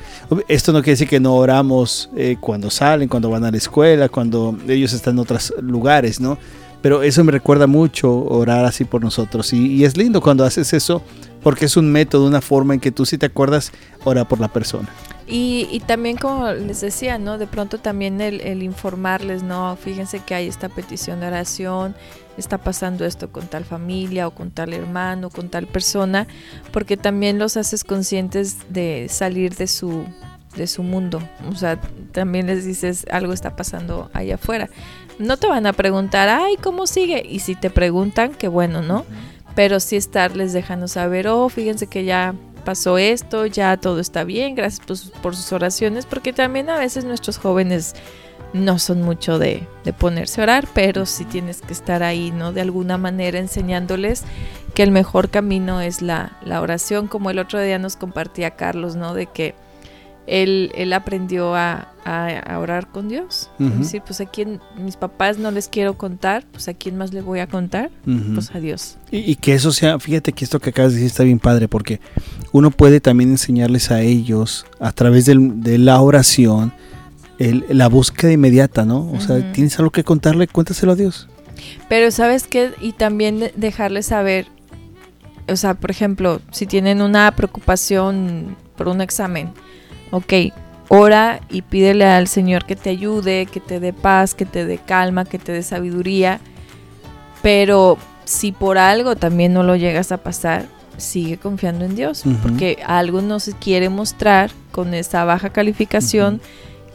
Esto 0.47 0.71
no 0.71 0.79
quiere 0.79 0.93
decir 0.93 1.09
que 1.09 1.19
no 1.19 1.35
oramos 1.35 2.09
eh, 2.15 2.37
cuando 2.39 2.69
salen, 2.69 3.09
cuando 3.09 3.29
van 3.29 3.43
a 3.43 3.51
la 3.51 3.57
escuela, 3.57 4.07
cuando 4.07 4.57
ellos 4.67 4.93
están 4.93 5.15
en 5.15 5.19
otros 5.19 5.53
lugares, 5.61 6.21
¿no? 6.21 6.37
Pero 6.81 7.03
eso 7.03 7.23
me 7.23 7.31
recuerda 7.31 7.67
mucho 7.67 8.13
orar 8.13 8.65
así 8.65 8.85
por 8.85 9.01
nosotros. 9.01 9.53
Y, 9.53 9.83
es 9.85 9.95
lindo 9.95 10.21
cuando 10.21 10.43
haces 10.45 10.73
eso 10.73 11.01
porque 11.41 11.65
es 11.65 11.75
un 11.75 11.91
método, 11.91 12.25
una 12.25 12.41
forma 12.41 12.73
en 12.73 12.79
que 12.79 12.91
tú 12.91 13.05
si 13.05 13.17
te 13.17 13.25
acuerdas, 13.25 13.73
ora 14.05 14.25
por 14.25 14.39
la 14.39 14.47
persona. 14.47 14.87
Y, 15.27 15.81
también 15.85 16.17
como 16.17 16.51
les 16.51 16.81
decía, 16.81 17.17
¿no? 17.17 17.37
De 17.37 17.47
pronto 17.47 17.77
también 17.77 18.21
el, 18.21 18.39
el 18.41 18.63
informarles, 18.63 19.43
¿no? 19.43 19.77
Fíjense 19.77 20.19
que 20.19 20.35
hay 20.35 20.47
esta 20.47 20.69
petición 20.69 21.19
de 21.21 21.27
oración, 21.27 21.95
está 22.37 22.57
pasando 22.57 23.05
esto 23.05 23.31
con 23.31 23.47
tal 23.47 23.65
familia 23.65 24.27
o 24.27 24.31
con 24.31 24.51
tal 24.51 24.73
hermano, 24.73 25.29
con 25.29 25.49
tal 25.49 25.67
persona, 25.67 26.27
porque 26.71 26.97
también 26.97 27.39
los 27.39 27.57
haces 27.57 27.83
conscientes 27.83 28.57
de 28.69 29.07
salir 29.09 29.55
de 29.55 29.67
su 29.67 30.05
de 30.55 30.67
su 30.67 30.83
mundo. 30.83 31.21
O 31.49 31.55
sea, 31.55 31.79
también 32.11 32.47
les 32.47 32.65
dices 32.65 33.05
algo 33.11 33.33
está 33.33 33.55
pasando 33.55 34.09
allá 34.13 34.35
afuera. 34.35 34.69
No 35.19 35.37
te 35.37 35.47
van 35.47 35.65
a 35.65 35.73
preguntar, 35.73 36.29
ay, 36.29 36.57
¿cómo 36.61 36.87
sigue? 36.87 37.23
Y 37.27 37.39
si 37.39 37.55
te 37.55 37.69
preguntan, 37.69 38.33
qué 38.33 38.47
bueno, 38.47 38.81
¿no? 38.81 39.05
Pero 39.55 39.79
sí 39.79 39.95
estarles 39.95 40.53
dejando 40.53 40.87
saber, 40.87 41.27
oh, 41.27 41.49
fíjense 41.49 41.87
que 41.87 42.05
ya 42.05 42.35
pasó 42.65 42.97
esto, 42.97 43.45
ya 43.45 43.77
todo 43.77 43.99
está 43.99 44.23
bien, 44.23 44.55
gracias 44.55 44.85
por, 44.85 45.21
por 45.21 45.35
sus 45.35 45.51
oraciones, 45.51 46.05
porque 46.05 46.33
también 46.33 46.69
a 46.69 46.77
veces 46.77 47.03
nuestros 47.03 47.37
jóvenes 47.37 47.93
no 48.53 48.79
son 48.79 49.01
mucho 49.01 49.39
de, 49.39 49.67
ponerse 49.97 50.41
a 50.41 50.43
orar, 50.45 50.67
pero 50.73 51.05
sí 51.05 51.25
tienes 51.25 51.61
que 51.61 51.73
estar 51.73 52.03
ahí, 52.03 52.31
¿no? 52.31 52.53
De 52.53 52.61
alguna 52.61 52.97
manera 52.97 53.39
enseñándoles 53.39 54.23
que 54.73 54.83
el 54.83 54.91
mejor 54.91 55.29
camino 55.29 55.81
es 55.81 56.01
la, 56.01 56.37
oración, 56.61 57.07
como 57.07 57.29
el 57.29 57.39
otro 57.39 57.59
día 57.59 57.79
nos 57.79 57.95
compartía 57.95 58.51
Carlos, 58.51 58.95
¿no? 58.95 59.13
De 59.13 59.27
que 59.27 59.55
él, 60.25 60.71
él 60.75 60.93
aprendió 60.93 61.53
a, 61.55 61.89
orar 62.59 62.87
con 62.87 63.09
Dios. 63.09 63.49
Es 63.59 63.79
decir, 63.79 64.01
pues 64.05 64.19
a 64.21 64.25
quien 64.25 64.59
mis 64.77 64.97
papás 64.97 65.37
no 65.37 65.51
les 65.51 65.67
quiero 65.67 65.97
contar, 65.97 66.45
pues 66.51 66.67
a 66.67 66.73
quién 66.73 66.97
más 66.97 67.13
le 67.13 67.21
voy 67.21 67.39
a 67.39 67.47
contar, 67.47 67.91
pues 68.33 68.53
a 68.53 68.59
Dios. 68.59 68.97
Y, 69.09 69.35
que 69.35 69.53
eso 69.53 69.71
sea, 69.71 69.99
fíjate 69.99 70.33
que 70.33 70.43
esto 70.43 70.59
que 70.59 70.69
acabas 70.69 70.91
de 70.91 70.97
decir 70.97 71.07
está 71.07 71.23
bien 71.23 71.39
padre, 71.39 71.67
porque 71.67 71.99
uno 72.51 72.71
puede 72.71 72.99
también 72.99 73.31
enseñarles 73.31 73.89
a 73.91 74.01
ellos 74.01 74.65
a 74.79 74.91
través 74.91 75.25
de 75.25 75.77
la 75.77 75.99
oración, 76.01 76.73
la 77.37 77.87
búsqueda 77.87 78.31
inmediata, 78.31 78.85
¿no? 78.85 79.11
O 79.11 79.19
sea, 79.19 79.51
tienes 79.51 79.77
algo 79.79 79.91
que 79.91 80.03
contarle, 80.03 80.47
cuéntaselo 80.47 80.91
a 80.91 80.95
Dios. 80.95 81.27
Pero 81.89 82.11
sabes 82.11 82.47
qué, 82.47 82.71
y 82.81 82.93
también 82.93 83.51
dejarles 83.55 84.07
saber, 84.07 84.47
o 85.47 85.55
sea, 85.55 85.73
por 85.73 85.91
ejemplo, 85.91 86.41
si 86.51 86.65
tienen 86.65 87.01
una 87.01 87.31
preocupación 87.35 88.55
por 88.75 88.87
un 88.87 89.01
examen, 89.01 89.51
ok, 90.11 90.33
ora 90.89 91.41
y 91.49 91.61
pídele 91.61 92.05
al 92.05 92.27
Señor 92.27 92.65
que 92.65 92.75
te 92.75 92.89
ayude, 92.89 93.45
que 93.45 93.59
te 93.59 93.79
dé 93.79 93.93
paz, 93.93 94.35
que 94.35 94.45
te 94.45 94.65
dé 94.65 94.77
calma, 94.77 95.25
que 95.25 95.39
te 95.39 95.51
dé 95.51 95.63
sabiduría, 95.63 96.39
pero 97.41 97.97
si 98.25 98.51
por 98.51 98.77
algo 98.77 99.15
también 99.15 99.53
no 99.53 99.63
lo 99.63 99.75
llegas 99.75 100.11
a 100.11 100.17
pasar, 100.17 100.65
sigue 100.97 101.37
confiando 101.37 101.85
en 101.85 101.95
Dios, 101.95 102.23
porque 102.41 102.77
algo 102.85 103.21
no 103.21 103.39
se 103.39 103.53
quiere 103.53 103.89
mostrar 103.89 104.51
con 104.71 104.93
esa 104.93 105.25
baja 105.25 105.49
calificación 105.49 106.39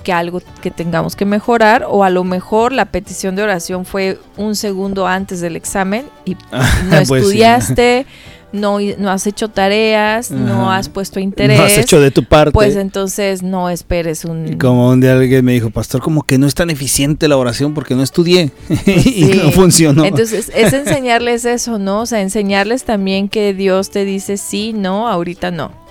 que 0.02 0.12
algo 0.12 0.40
que 0.62 0.71
tengamos 0.71 1.17
que 1.17 1.25
mejorar 1.25 1.85
o 1.88 2.05
a 2.05 2.11
lo 2.11 2.25
mejor 2.25 2.73
la 2.73 2.87
petición 2.87 3.37
de 3.37 3.43
oración 3.43 3.85
fue 3.85 4.19
un 4.37 4.57
segundo 4.57 5.07
antes 5.07 5.40
del 5.40 5.57
examen 5.57 6.07
y 6.25 6.35
no 6.52 7.02
pues 7.07 7.11
estudiaste, 7.11 8.07
no, 8.52 8.78
no 8.81 9.11
has 9.11 9.26
hecho 9.26 9.49
tareas, 9.49 10.31
no 10.31 10.73
has 10.73 10.88
puesto 10.88 11.21
interés. 11.21 11.59
No 11.59 11.64
has 11.64 11.76
hecho 11.76 12.00
de 12.00 12.11
tu 12.11 12.25
parte. 12.25 12.52
Pues 12.52 12.76
entonces 12.76 13.43
no 13.43 13.69
esperes 13.69 14.25
un... 14.25 14.57
Como 14.59 14.88
un 14.88 15.00
día 15.00 15.12
alguien 15.12 15.45
me 15.45 15.52
dijo, 15.52 15.71
pastor, 15.71 16.00
como 16.00 16.23
que 16.23 16.38
no 16.38 16.47
es 16.47 16.55
tan 16.55 16.71
eficiente 16.71 17.28
la 17.28 17.37
oración 17.37 17.75
porque 17.75 17.95
no 17.95 18.02
estudié 18.02 18.50
y 18.87 19.25
no 19.25 19.50
funcionó. 19.52 20.05
Entonces 20.05 20.50
es 20.55 20.73
enseñarles 20.73 21.45
eso, 21.45 21.78
¿no? 21.78 22.02
O 22.02 22.07
sea, 22.07 22.21
enseñarles 22.23 22.85
también 22.85 23.28
que 23.28 23.52
Dios 23.52 23.90
te 23.90 24.05
dice 24.05 24.37
sí, 24.38 24.73
no, 24.73 25.09
ahorita 25.09 25.50
no 25.50 25.88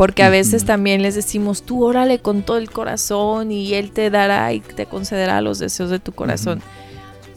porque 0.00 0.22
a 0.22 0.30
veces 0.30 0.64
también 0.64 1.02
les 1.02 1.14
decimos, 1.14 1.62
tú 1.62 1.84
órale 1.84 2.20
con 2.20 2.40
todo 2.40 2.56
el 2.56 2.70
corazón 2.70 3.52
y 3.52 3.74
Él 3.74 3.90
te 3.90 4.08
dará 4.08 4.50
y 4.54 4.60
te 4.60 4.86
concederá 4.86 5.42
los 5.42 5.58
deseos 5.58 5.90
de 5.90 5.98
tu 5.98 6.12
corazón. 6.12 6.62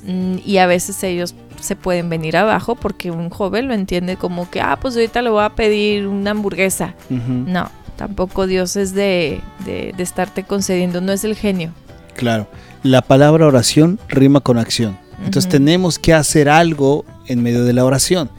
Mm, 0.08 0.36
y 0.46 0.60
a 0.60 0.66
veces 0.66 1.04
ellos 1.04 1.36
se 1.60 1.76
pueden 1.76 2.08
venir 2.08 2.38
abajo 2.38 2.76
porque 2.76 3.12
un 3.12 3.30
joven 3.30 3.68
lo 3.68 3.74
entiende 3.74 4.16
como 4.16 4.50
que, 4.50 4.62
ah, 4.62 4.78
pues 4.80 4.96
ahorita 4.96 5.22
le 5.22 5.30
voy 5.30 5.44
a 5.44 5.50
pedir 5.50 6.08
una 6.08 6.32
hamburguesa. 6.32 6.96
No, 7.10 7.70
tampoco 7.98 8.48
Dios 8.48 8.78
es 8.78 8.94
de, 8.94 9.42
de, 9.66 9.94
de 9.98 10.04
estarte 10.04 10.44
concediendo, 10.44 11.02
no 11.02 11.12
es 11.12 11.26
el 11.26 11.36
genio. 11.36 11.74
Claro, 12.16 12.48
la 12.82 13.02
palabra 13.02 13.46
oración 13.46 14.00
rima 14.08 14.40
con 14.40 14.58
acción. 14.58 14.98
Entonces 15.18 15.52
tenemos 15.52 16.00
que 16.00 16.14
hacer 16.14 16.48
algo 16.48 17.04
en 17.28 17.42
medio 17.42 17.64
de 17.64 17.74
la 17.74 17.86
oración. 17.86 18.30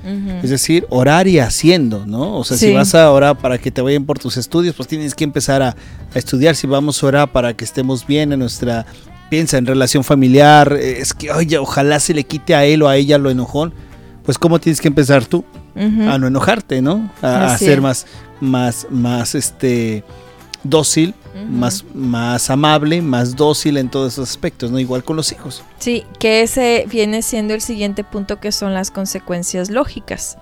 Es 0.42 0.50
decir, 0.50 0.86
orar 0.90 1.26
y 1.26 1.38
haciendo, 1.38 2.06
¿no? 2.06 2.36
O 2.36 2.44
sea, 2.44 2.56
si 2.56 2.72
vas 2.72 2.94
a 2.94 3.10
orar 3.10 3.38
para 3.38 3.58
que 3.58 3.70
te 3.70 3.80
vayan 3.80 4.04
por 4.04 4.18
tus 4.18 4.36
estudios, 4.36 4.74
pues 4.74 4.88
tienes 4.88 5.14
que 5.14 5.24
empezar 5.24 5.62
a, 5.62 5.76
estudiar. 6.14 6.54
Si 6.54 6.66
vamos 6.66 7.02
a 7.02 7.06
orar 7.06 7.32
para 7.32 7.54
que 7.54 7.64
estemos 7.64 8.06
bien 8.06 8.32
en 8.32 8.38
nuestra, 8.38 8.86
piensa 9.30 9.58
en 9.58 9.66
relación 9.66 10.04
familiar, 10.04 10.72
es 10.74 11.12
que, 11.14 11.30
oye, 11.32 11.58
ojalá 11.58 11.98
se 11.98 12.14
le 12.14 12.24
quite 12.24 12.54
a 12.54 12.64
él 12.64 12.82
o 12.82 12.88
a 12.88 12.96
ella 12.96 13.18
lo 13.18 13.30
enojón. 13.30 13.72
Pues 14.24 14.38
cómo 14.38 14.58
tienes 14.58 14.80
que 14.80 14.88
empezar 14.88 15.26
tú 15.26 15.44
a 15.76 16.18
no 16.18 16.26
enojarte, 16.26 16.80
¿no? 16.80 17.10
A, 17.20 17.52
a 17.52 17.58
ser 17.58 17.80
más, 17.80 18.06
más, 18.40 18.86
más, 18.90 19.34
este, 19.34 20.04
dócil 20.64 21.14
más, 21.48 21.84
más 21.94 22.50
amable, 22.50 23.02
más 23.02 23.36
dócil 23.36 23.76
en 23.76 23.88
todos 23.88 24.14
esos 24.14 24.30
aspectos, 24.30 24.70
¿no? 24.70 24.78
Igual 24.78 25.04
con 25.04 25.16
los 25.16 25.30
hijos. 25.32 25.62
Sí, 25.78 26.04
que 26.18 26.42
ese 26.42 26.86
viene 26.90 27.22
siendo 27.22 27.54
el 27.54 27.60
siguiente 27.60 28.04
punto 28.04 28.40
que 28.40 28.52
son 28.52 28.74
las 28.74 28.90
consecuencias 28.90 29.70
lógicas, 29.70 30.38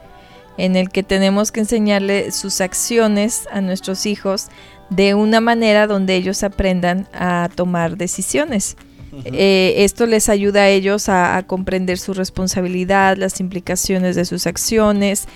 en 0.58 0.76
el 0.76 0.90
que 0.90 1.02
tenemos 1.02 1.50
que 1.50 1.60
enseñarle 1.60 2.30
sus 2.30 2.60
acciones 2.60 3.48
a 3.52 3.60
nuestros 3.60 4.06
hijos 4.06 4.48
de 4.90 5.14
una 5.14 5.40
manera 5.40 5.86
donde 5.86 6.14
ellos 6.14 6.42
aprendan 6.42 7.08
a 7.12 7.48
tomar 7.54 7.96
decisiones. 7.96 8.76
Eh, 9.24 9.74
esto 9.78 10.06
les 10.06 10.30
ayuda 10.30 10.62
a 10.62 10.68
ellos 10.68 11.10
a, 11.10 11.42
comprender 11.46 11.98
su 11.98 12.14
responsabilidad, 12.14 13.18
las 13.18 13.40
implicaciones 13.40 14.16
de 14.16 14.24
sus 14.24 14.46
acciones, 14.46 15.26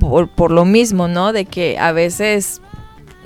por, 0.00 0.30
por, 0.30 0.50
lo 0.50 0.64
mismo, 0.64 1.06
¿no? 1.06 1.34
De 1.34 1.44
que 1.44 1.78
a 1.78 1.92
veces 1.92 2.62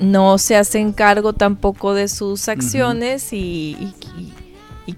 no 0.01 0.39
se 0.39 0.57
hacen 0.57 0.93
cargo 0.93 1.33
tampoco 1.33 1.95
de 1.95 2.09
sus 2.09 2.49
acciones 2.49 3.33
y, 3.33 3.77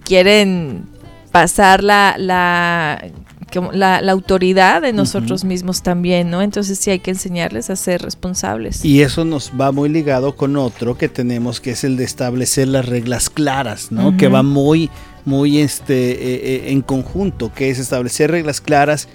quieren 0.04 0.84
pasar 1.32 1.82
la, 1.82 2.14
la, 2.16 3.10
la, 3.72 4.12
autoridad 4.12 4.82
de 4.82 4.92
nosotros 4.92 5.44
mismos 5.44 5.82
también, 5.82 6.30
¿no? 6.30 6.42
Entonces 6.42 6.78
sí 6.78 6.90
hay 6.90 7.00
que 7.00 7.10
enseñarles 7.10 7.70
a 7.70 7.76
ser 7.76 8.02
responsables. 8.02 8.84
Y 8.84 9.02
eso 9.02 9.24
nos 9.24 9.52
va 9.60 9.72
muy 9.72 9.88
ligado 9.88 10.36
con 10.36 10.56
otro 10.56 10.96
que 10.96 11.08
tenemos, 11.08 11.60
que 11.60 11.72
es 11.72 11.84
el 11.84 11.96
de 11.96 12.04
establecer 12.04 12.68
las 12.68 12.86
reglas 12.86 13.30
claras, 13.30 13.90
¿no? 13.90 14.16
Que 14.16 14.28
va 14.28 14.42
muy, 14.42 14.90
muy 15.24 15.58
este, 15.58 16.12
eh, 16.12 16.40
eh, 16.44 16.62
en 16.66 16.82
conjunto, 16.82 17.52
que 17.52 17.70
es 17.70 17.78
establecer 17.78 18.30
reglas 18.30 18.60
claras 18.60 19.08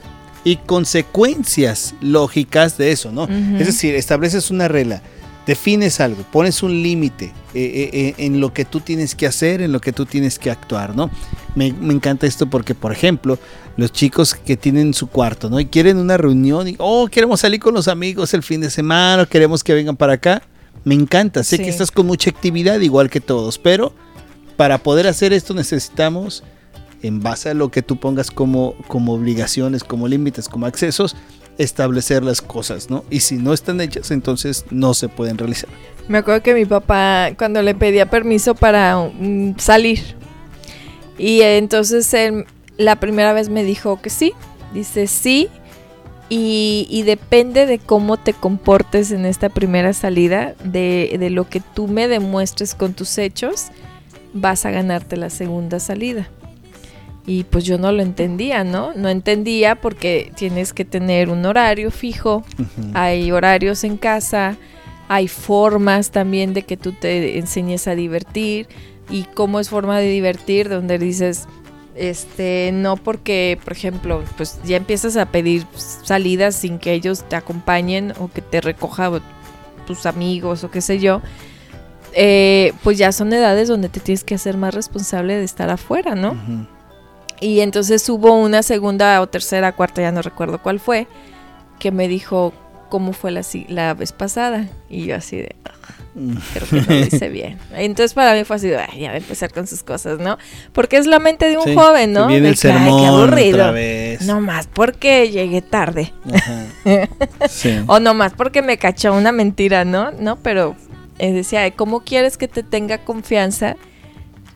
y 0.44 0.58
consecuencias 0.58 1.96
lógicas 2.02 2.78
de 2.78 2.92
eso, 2.92 3.12
¿no? 3.12 3.28
Es 3.58 3.66
decir, 3.66 3.96
estableces 3.96 4.52
una 4.52 4.68
regla 4.68 5.02
defines 5.46 6.00
algo, 6.00 6.24
pones 6.32 6.64
un 6.64 6.82
límite 6.82 7.26
eh, 7.26 7.32
eh, 7.54 7.90
eh, 7.94 8.14
en 8.18 8.40
lo 8.40 8.54
que 8.54 8.66
tú 8.66 8.80
tienes 8.80 9.16
que 9.16 9.28
hacer, 9.28 9.62
en 9.62 9.72
lo 9.72 9.80
que 9.80 9.92
tú 9.92 10.06
tienes 10.06 10.40
que 10.40 10.50
actuar, 10.50 10.96
¿no? 10.96 11.10
Me, 11.56 11.68
encanta 11.68 12.28
esto 12.28 12.48
porque, 12.48 12.76
por 12.76 12.92
ejemplo, 12.92 13.38
los 13.78 13.92
chicos 13.92 14.34
que 14.34 14.58
tienen 14.58 14.94
su 14.94 15.08
cuarto, 15.08 15.50
¿no? 15.50 15.60
Y 15.60 15.66
quieren 15.66 15.98
una 15.98 16.18
reunión 16.18 16.68
y, 16.68 16.76
oh, 16.80 17.08
queremos 17.08 17.42
salir 17.42 17.60
con 17.60 17.74
los 17.74 17.88
amigos 17.88 18.34
el 18.34 18.44
fin 18.44 18.62
de 18.62 18.70
semana, 18.70 19.26
queremos 19.26 19.64
que 19.64 19.74
vengan 19.74 19.96
para 19.96 20.14
acá. 20.14 20.42
Me 20.84 20.94
encanta, 20.94 21.44
sé 21.44 21.58
que 21.58 21.70
estás 21.70 21.90
con 21.90 22.06
mucha 22.06 22.30
actividad, 22.30 22.80
igual 22.80 23.10
que 23.10 23.20
todos, 23.20 23.58
pero 23.58 23.94
para 24.56 24.78
poder 24.78 25.08
hacer 25.08 25.34
esto 25.34 25.54
necesitamos, 25.54 26.44
en 27.02 27.22
base 27.22 27.50
a 27.50 27.54
lo 27.54 27.70
que 27.70 27.82
tú 27.82 27.98
pongas 27.98 28.32
como, 28.32 28.76
como 28.88 29.14
obligaciones, 29.14 29.84
como 29.84 30.08
límites, 30.08 30.48
como 30.48 30.66
accesos, 30.66 31.16
establecer 31.58 32.24
las 32.24 32.42
cosas, 32.42 32.90
¿no? 32.90 33.04
Y 33.10 33.22
si 33.22 33.38
no 33.38 33.54
están 33.54 33.82
hechas, 33.82 34.12
entonces 34.12 34.66
no 34.72 34.94
se 34.94 35.10
pueden 35.10 35.38
realizar. 35.38 35.70
Me 36.08 36.20
acuerdo 36.20 36.44
que 36.44 36.54
mi 36.54 36.66
papá, 36.66 37.32
cuando 37.38 37.62
le 37.62 37.74
pedía 37.74 38.10
permiso 38.10 38.56
para 38.56 39.10
salir, 39.58 40.00
y 41.18 41.42
entonces 41.42 42.14
él 42.14 42.46
la 42.78 42.98
primera 42.98 43.34
vez 43.34 43.50
me 43.50 43.64
dijo 43.64 44.02
que 44.02 44.10
sí, 44.10 44.34
dice 44.74 45.08
sí, 45.08 45.50
y, 46.28 47.04
depende 47.06 47.68
de 47.68 47.78
cómo 47.78 48.18
te 48.18 48.34
comportes 48.34 49.12
en 49.12 49.26
esta 49.26 49.50
primera 49.50 49.94
salida, 49.94 50.56
de, 50.64 51.16
de 51.20 51.30
lo 51.30 51.48
que 51.48 51.62
tú 51.62 51.88
me 51.88 52.08
demuestres 52.08 52.74
con 52.74 52.94
tus 52.94 53.20
hechos, 53.20 53.68
vas 54.34 54.66
a 54.66 54.72
ganarte 54.72 55.18
la 55.18 55.30
segunda 55.30 55.80
salida. 55.80 56.28
Y 57.28 57.44
pues 57.46 57.64
yo 57.64 57.78
no 57.78 57.92
lo 57.92 58.04
entendía, 58.04 58.64
¿no? 58.64 58.94
No 58.94 59.10
entendía 59.10 59.76
porque 59.76 60.32
tienes 60.36 60.74
que 60.74 60.86
tener 60.86 61.30
un 61.30 61.46
horario 61.46 61.90
fijo, 61.90 62.44
hay 62.94 63.32
horarios 63.32 63.84
en 63.84 63.98
casa, 63.98 64.58
hay 65.08 65.28
formas 65.28 66.12
también 66.12 66.54
de 66.54 66.64
que 66.64 66.78
tú 66.78 66.92
te 66.92 67.40
enseñes 67.40 67.88
a 67.88 67.96
divertir 67.96 68.68
y 69.10 69.24
cómo 69.24 69.60
es 69.60 69.70
forma 69.70 70.00
de 70.00 70.10
divertir 70.10 70.70
donde 70.70 71.00
dices, 71.00 71.48
este, 71.96 72.72
no 72.74 72.98
porque, 72.98 73.58
por 73.64 73.74
ejemplo, 73.74 74.24
pues 74.38 74.60
ya 74.64 74.78
empiezas 74.78 75.18
a 75.18 75.28
pedir 75.28 75.66
salidas 75.76 76.56
sin 76.56 76.78
que 76.78 76.94
ellos 76.94 77.24
te 77.28 77.36
acompañen 77.36 78.14
o 78.20 78.30
que 78.30 78.42
te 78.42 78.62
recoja 78.62 79.12
tus 79.88 80.06
amigos 80.06 80.64
o 80.64 80.72
qué 80.72 80.82
sé 80.82 81.00
yo, 81.00 81.22
eh, 82.14 82.74
pues 82.84 82.98
ya 82.98 83.12
son 83.12 83.32
edades 83.34 83.68
donde 83.68 83.90
te 83.90 84.00
tienes 84.00 84.24
que 84.24 84.36
hacer 84.36 84.58
más 84.58 84.74
responsable 84.74 85.36
de 85.36 85.44
estar 85.44 85.70
afuera, 85.70 86.16
¿no? 86.16 86.36
Y 87.40 87.60
entonces 87.60 88.08
hubo 88.10 88.34
una 88.34 88.64
segunda 88.64 89.22
o 89.22 89.28
tercera, 89.28 89.74
cuarta, 89.74 90.02
ya 90.02 90.12
no 90.12 90.22
recuerdo 90.22 90.62
cuál 90.62 90.80
fue, 90.80 91.08
que 91.80 91.92
me 91.92 92.08
dijo 92.08 92.54
cómo 92.90 93.14
fue 93.14 93.32
la, 93.32 93.42
la 93.68 93.94
vez 93.94 94.12
pasada. 94.12 94.68
Y 94.90 95.06
yo 95.06 95.16
así 95.16 95.38
de, 95.38 95.56
creo 96.54 96.68
que 96.70 96.76
no 96.76 97.00
lo 97.00 97.06
hice 97.06 97.30
bien. 97.30 97.58
Entonces 97.74 98.14
para 98.14 98.34
mí 98.34 98.44
fue 98.44 98.56
así, 98.56 98.70
ya 98.70 98.88
voy 98.94 99.06
a 99.06 99.18
empezar 99.18 99.52
con 99.52 99.68
sus 99.68 99.84
cosas, 99.84 100.20
¿no? 100.20 100.38
Porque 100.72 100.98
es 100.98 101.08
la 101.08 101.20
mente 101.20 101.50
de 101.50 101.58
un 101.58 101.76
joven, 101.76 102.14
¿no? 102.14 102.28
Viene 102.28 102.50
el 102.50 102.58
sermón 102.58 103.06
aburrido. 103.06 103.74
No 104.22 104.42
más 104.42 104.68
porque 104.68 105.30
llegué 105.30 105.62
tarde. 105.62 106.14
o 107.88 108.00
no 108.00 108.14
más 108.14 108.34
porque 108.34 108.62
me 108.62 108.78
cachó 108.78 109.14
una 109.14 109.32
mentira, 109.32 109.84
¿no? 109.84 110.12
No, 110.12 110.38
pero 110.38 110.76
eh, 111.20 111.34
decía, 111.34 111.70
¿cómo 111.72 112.02
quieres 112.04 112.38
que 112.38 112.48
te 112.48 112.64
tenga 112.64 113.00
confianza? 113.00 113.76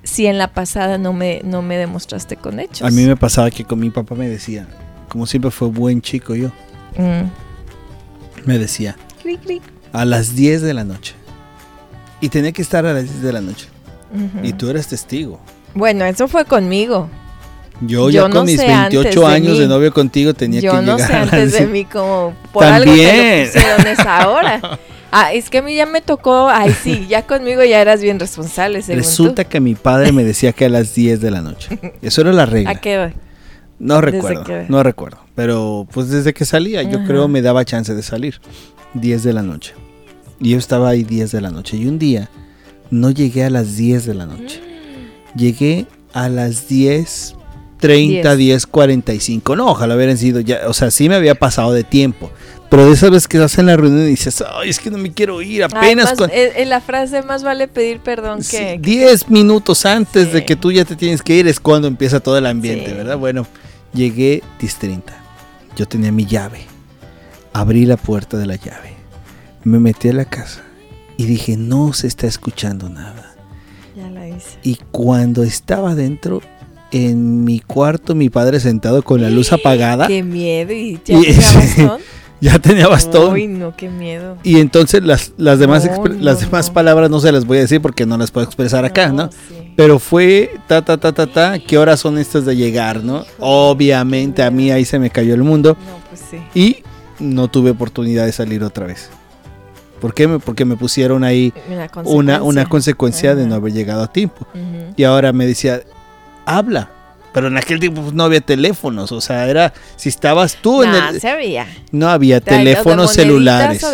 Si 0.09 0.25
en 0.25 0.37
la 0.37 0.51
pasada 0.53 0.97
no 0.97 1.13
me, 1.13 1.41
no 1.43 1.61
me 1.61 1.77
demostraste 1.77 2.35
con 2.35 2.59
hechos. 2.59 2.87
A 2.87 2.91
mí 2.91 3.05
me 3.05 3.15
pasaba 3.15 3.49
que 3.51 3.63
con 3.63 3.79
mi 3.79 3.89
papá 3.89 4.15
me 4.15 4.27
decía, 4.27 4.67
como 5.07 5.25
siempre 5.25 5.51
fue 5.51 5.69
buen 5.69 6.01
chico 6.01 6.35
yo, 6.35 6.49
mm. 6.97 8.45
me 8.45 8.57
decía, 8.57 8.95
a 9.93 10.05
las 10.05 10.35
10 10.35 10.61
de 10.61 10.73
la 10.73 10.83
noche. 10.83 11.15
Y 12.21 12.29
tenía 12.29 12.51
que 12.51 12.61
estar 12.61 12.85
a 12.85 12.93
las 12.93 13.03
10 13.03 13.21
de 13.21 13.33
la 13.33 13.41
noche. 13.41 13.67
Y 14.43 14.53
tú 14.53 14.69
eres 14.69 14.87
testigo. 14.87 15.39
Bueno, 15.75 16.03
eso 16.05 16.27
fue 16.27 16.45
conmigo. 16.45 17.09
Yo, 17.81 18.09
ya 18.09 18.29
con 18.29 18.45
mis 18.45 18.57
28 18.57 19.27
años 19.27 19.57
de, 19.57 19.67
novio 19.67 19.93
contigo 19.93 20.33
tenía 20.33 20.59
que 20.59 20.67
llegar. 20.67 20.83
Yo 20.83 20.91
no 20.91 20.97
sé 20.97 21.13
antes 21.13 21.53
de 21.53 21.67
mí 21.67 21.85
como 21.85 22.33
por 22.51 22.65
algo 22.65 22.91
te 22.93 23.45
lo 23.45 23.51
pusieron 23.51 23.87
esa 23.87 24.29
hora. 24.29 24.79
Ah, 25.11 25.33
es 25.33 25.49
que 25.49 25.59
a 25.59 25.61
mí 25.61 25.75
ya 25.75 25.85
me 25.85 26.01
tocó, 26.01 26.49
ay 26.49 26.73
sí, 26.73 27.05
ya 27.09 27.25
conmigo 27.25 27.63
ya 27.63 27.81
eras 27.81 28.01
bien 28.01 28.19
responsable. 28.19 28.81
Resulta 28.81 29.43
que 29.43 29.59
mi 29.59 29.75
padre 29.75 30.11
me 30.11 30.23
decía 30.25 30.53
que 30.53 30.65
a 30.65 30.69
las 30.69 30.93
10 30.93 31.21
de 31.21 31.31
la 31.31 31.41
noche. 31.41 31.79
Eso 32.01 32.21
era 32.21 32.33
la 32.33 32.45
regla. 32.45 32.71
¿A 32.71 32.75
qué 32.75 33.13
No 33.79 34.01
recuerdo, 34.01 34.45
no 34.67 34.83
recuerdo. 34.83 35.19
Pero 35.35 35.87
pues 35.91 36.09
desde 36.09 36.33
que 36.33 36.45
salía, 36.45 36.83
yo 36.83 37.03
creo 37.05 37.27
me 37.27 37.41
daba 37.41 37.65
chance 37.65 37.93
de 37.93 38.03
salir. 38.03 38.39
10 38.93 39.23
de 39.23 39.33
la 39.33 39.43
noche. 39.43 39.73
Y 40.39 40.51
yo 40.51 40.57
estaba 40.57 40.89
ahí 40.89 41.03
10 41.03 41.31
de 41.31 41.41
la 41.41 41.51
noche. 41.51 41.77
Y 41.77 41.85
un 41.85 41.99
día 41.99 42.29
no 42.91 43.11
llegué 43.11 43.43
a 43.43 43.49
las 43.49 43.75
10 43.75 44.05
de 44.05 44.13
la 44.13 44.25
noche. 44.25 44.61
Llegué 45.35 45.85
a 46.13 46.27
las 46.29 46.67
10, 46.67 47.35
30, 47.79 48.35
10, 48.35 48.67
45. 48.67 49.55
No, 49.55 49.67
ojalá 49.71 49.95
hubieran 49.95 50.17
sido 50.17 50.39
ya. 50.39 50.61
O 50.67 50.73
sea, 50.73 50.91
sí 50.91 51.07
me 51.09 51.15
había 51.15 51.35
pasado 51.35 51.71
de 51.71 51.83
tiempo. 51.83 52.31
Pero 52.69 52.85
de 52.85 52.93
esas 52.93 53.09
veces 53.09 53.27
que 53.27 53.37
estás 53.37 53.57
en 53.57 53.65
la 53.65 53.75
reunión 53.75 54.05
y 54.05 54.09
dices, 54.09 54.43
ay, 54.47 54.69
es 54.69 54.79
que 54.79 54.91
no 54.91 54.99
me 54.99 55.11
quiero 55.11 55.41
ir, 55.41 55.63
apenas. 55.63 56.13
En 56.19 56.29
eh, 56.29 56.51
eh, 56.55 56.65
la 56.65 56.81
frase 56.81 57.23
más 57.23 57.43
vale 57.43 57.67
pedir 57.67 57.99
perdón 57.99 58.41
que. 58.49 58.77
Diez 58.79 59.27
minutos 59.29 59.85
antes 59.85 60.31
de 60.31 60.45
que 60.45 60.55
tú 60.55 60.71
ya 60.71 60.85
te 60.85 60.95
tienes 60.95 61.23
que 61.23 61.35
ir 61.35 61.47
es 61.47 61.59
cuando 61.59 61.87
empieza 61.87 62.19
todo 62.19 62.37
el 62.37 62.45
ambiente, 62.45 62.93
¿verdad? 62.93 63.17
Bueno, 63.17 63.47
llegué 63.93 64.43
10.30. 64.61 65.01
Yo 65.75 65.87
tenía 65.87 66.11
mi 66.11 66.25
llave. 66.25 66.61
Abrí 67.53 67.85
la 67.85 67.97
puerta 67.97 68.37
de 68.37 68.45
la 68.45 68.55
llave. 68.55 68.93
Me 69.63 69.79
metí 69.79 70.09
a 70.09 70.13
la 70.13 70.25
casa 70.25 70.61
y 71.17 71.25
dije, 71.25 71.57
no 71.57 71.93
se 71.93 72.05
está 72.05 72.27
escuchando 72.27 72.87
nada. 72.87 73.35
Ya 73.95 74.09
la 74.11 74.27
hice. 74.27 74.59
Y 74.61 74.77
cuando 74.91 75.41
estaba 75.41 75.95
dentro, 75.95 76.41
en 76.91 77.43
mi 77.43 77.59
cuarto, 77.59 78.13
mi 78.13 78.29
padre 78.29 78.59
sentado 78.59 79.01
con 79.01 79.21
la 79.21 79.31
luz 79.31 79.51
apagada. 79.51 80.07
¡Qué 80.07 80.21
miedo! 80.21 80.71
¿Y 80.71 80.99
ya 81.05 81.97
ya 82.41 82.59
tenía 82.59 82.87
bastón. 82.87 83.33
Uy, 83.33 83.47
no, 83.47 83.75
qué 83.75 83.89
miedo. 83.89 84.37
Y 84.43 84.59
entonces 84.59 85.03
las, 85.03 85.33
las 85.37 85.59
demás, 85.59 85.89
las 86.19 86.41
demás 86.41 86.69
palabras 86.69 87.09
no 87.09 87.19
se 87.19 87.31
las 87.31 87.45
voy 87.45 87.57
a 87.57 87.61
decir 87.61 87.81
porque 87.81 88.05
no 88.05 88.17
las 88.17 88.31
puedo 88.31 88.45
expresar 88.45 88.85
acá, 88.85 89.11
¿no? 89.11 89.29
Pero 89.75 89.99
fue 89.99 90.51
ta, 90.67 90.83
ta, 90.83 90.97
ta, 90.97 91.11
ta, 91.11 91.27
ta, 91.27 91.59
¿qué 91.59 91.77
horas 91.77 91.99
son 91.99 92.17
estas 92.17 92.45
de 92.45 92.55
llegar, 92.55 93.03
no? 93.03 93.25
Obviamente 93.39 94.43
a 94.43 94.51
mí 94.51 94.71
ahí 94.71 94.85
se 94.85 94.99
me 94.99 95.09
cayó 95.09 95.33
el 95.33 95.43
mundo. 95.43 95.77
No, 95.79 95.99
pues 96.09 96.21
sí. 96.29 96.37
Y 96.53 96.83
no 97.19 97.47
tuve 97.47 97.71
oportunidad 97.71 98.25
de 98.25 98.31
salir 98.31 98.63
otra 98.63 98.85
vez. 98.85 99.09
¿Por 99.99 100.13
qué? 100.13 100.27
Porque 100.27 100.63
me 100.63 100.77
pusieron 100.77 101.25
ahí 101.25 101.53
una, 102.05 102.41
una 102.41 102.65
consecuencia 102.65 103.35
de 103.35 103.45
no 103.45 103.55
haber 103.55 103.73
llegado 103.73 104.03
a 104.03 104.11
tiempo. 104.11 104.47
Y 104.95 105.03
ahora 105.03 105.33
me 105.33 105.45
decía, 105.45 105.81
habla 106.45 106.89
pero 107.33 107.47
en 107.47 107.57
aquel 107.57 107.79
tiempo 107.79 108.01
pues, 108.01 108.13
no 108.13 108.23
había 108.23 108.41
teléfonos, 108.41 109.11
o 109.11 109.21
sea, 109.21 109.47
era 109.47 109.73
si 109.95 110.09
estabas 110.09 110.57
tú 110.61 110.83
en 110.83 110.93
el 110.95 111.25
había. 111.25 111.67
No 111.91 112.09
había 112.09 112.41
teléfonos 112.41 113.13
celulares. 113.13 113.85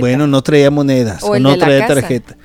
Bueno, 0.00 0.26
no 0.26 0.42
traía 0.42 0.70
monedas 0.70 1.22
o, 1.22 1.38
no 1.38 1.56
traía 1.56 1.86
tarjeta. 1.86 2.36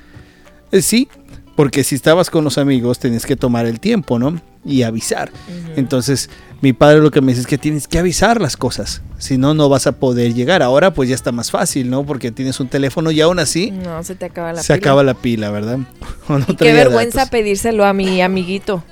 Eh, 0.70 0.82
sí, 0.82 1.08
porque 1.56 1.82
si 1.82 1.94
estabas 1.94 2.30
con 2.30 2.44
los 2.44 2.56
amigos 2.56 2.98
tenías 2.98 3.26
que 3.26 3.36
tomar 3.36 3.66
el 3.66 3.80
tiempo, 3.80 4.18
¿no? 4.18 4.40
Y 4.64 4.82
avisar. 4.82 5.30
Entonces, 5.76 6.30
mi 6.60 6.72
padre 6.72 7.00
lo 7.00 7.10
que 7.10 7.20
me 7.20 7.32
dice 7.32 7.42
es 7.42 7.46
que 7.46 7.58
tienes 7.58 7.88
que 7.88 7.98
avisar 7.98 8.40
las 8.40 8.56
cosas, 8.56 9.02
si 9.18 9.38
no 9.38 9.54
no 9.54 9.68
vas 9.68 9.86
a 9.86 9.92
poder 9.92 10.34
llegar. 10.34 10.62
Ahora 10.62 10.92
pues 10.92 11.08
ya 11.08 11.14
está 11.14 11.32
más 11.32 11.50
fácil, 11.50 11.90
¿no? 11.90 12.04
Porque 12.04 12.32
tienes 12.32 12.60
un 12.60 12.68
teléfono 12.68 13.10
y 13.10 13.20
aún 13.20 13.38
así 13.38 13.70
no 13.70 14.02
se 14.02 14.14
te 14.14 14.26
acaba 14.26 14.52
la 14.52 14.62
se 14.62 14.72
acaba 14.72 15.02
la 15.02 15.14
pila, 15.14 15.50
¿verdad? 15.50 15.78
qué 16.58 16.72
vergüenza 16.72 17.26
pedírselo 17.30 17.84
a 17.84 17.92
mi 17.92 18.20
amiguito. 18.20 18.84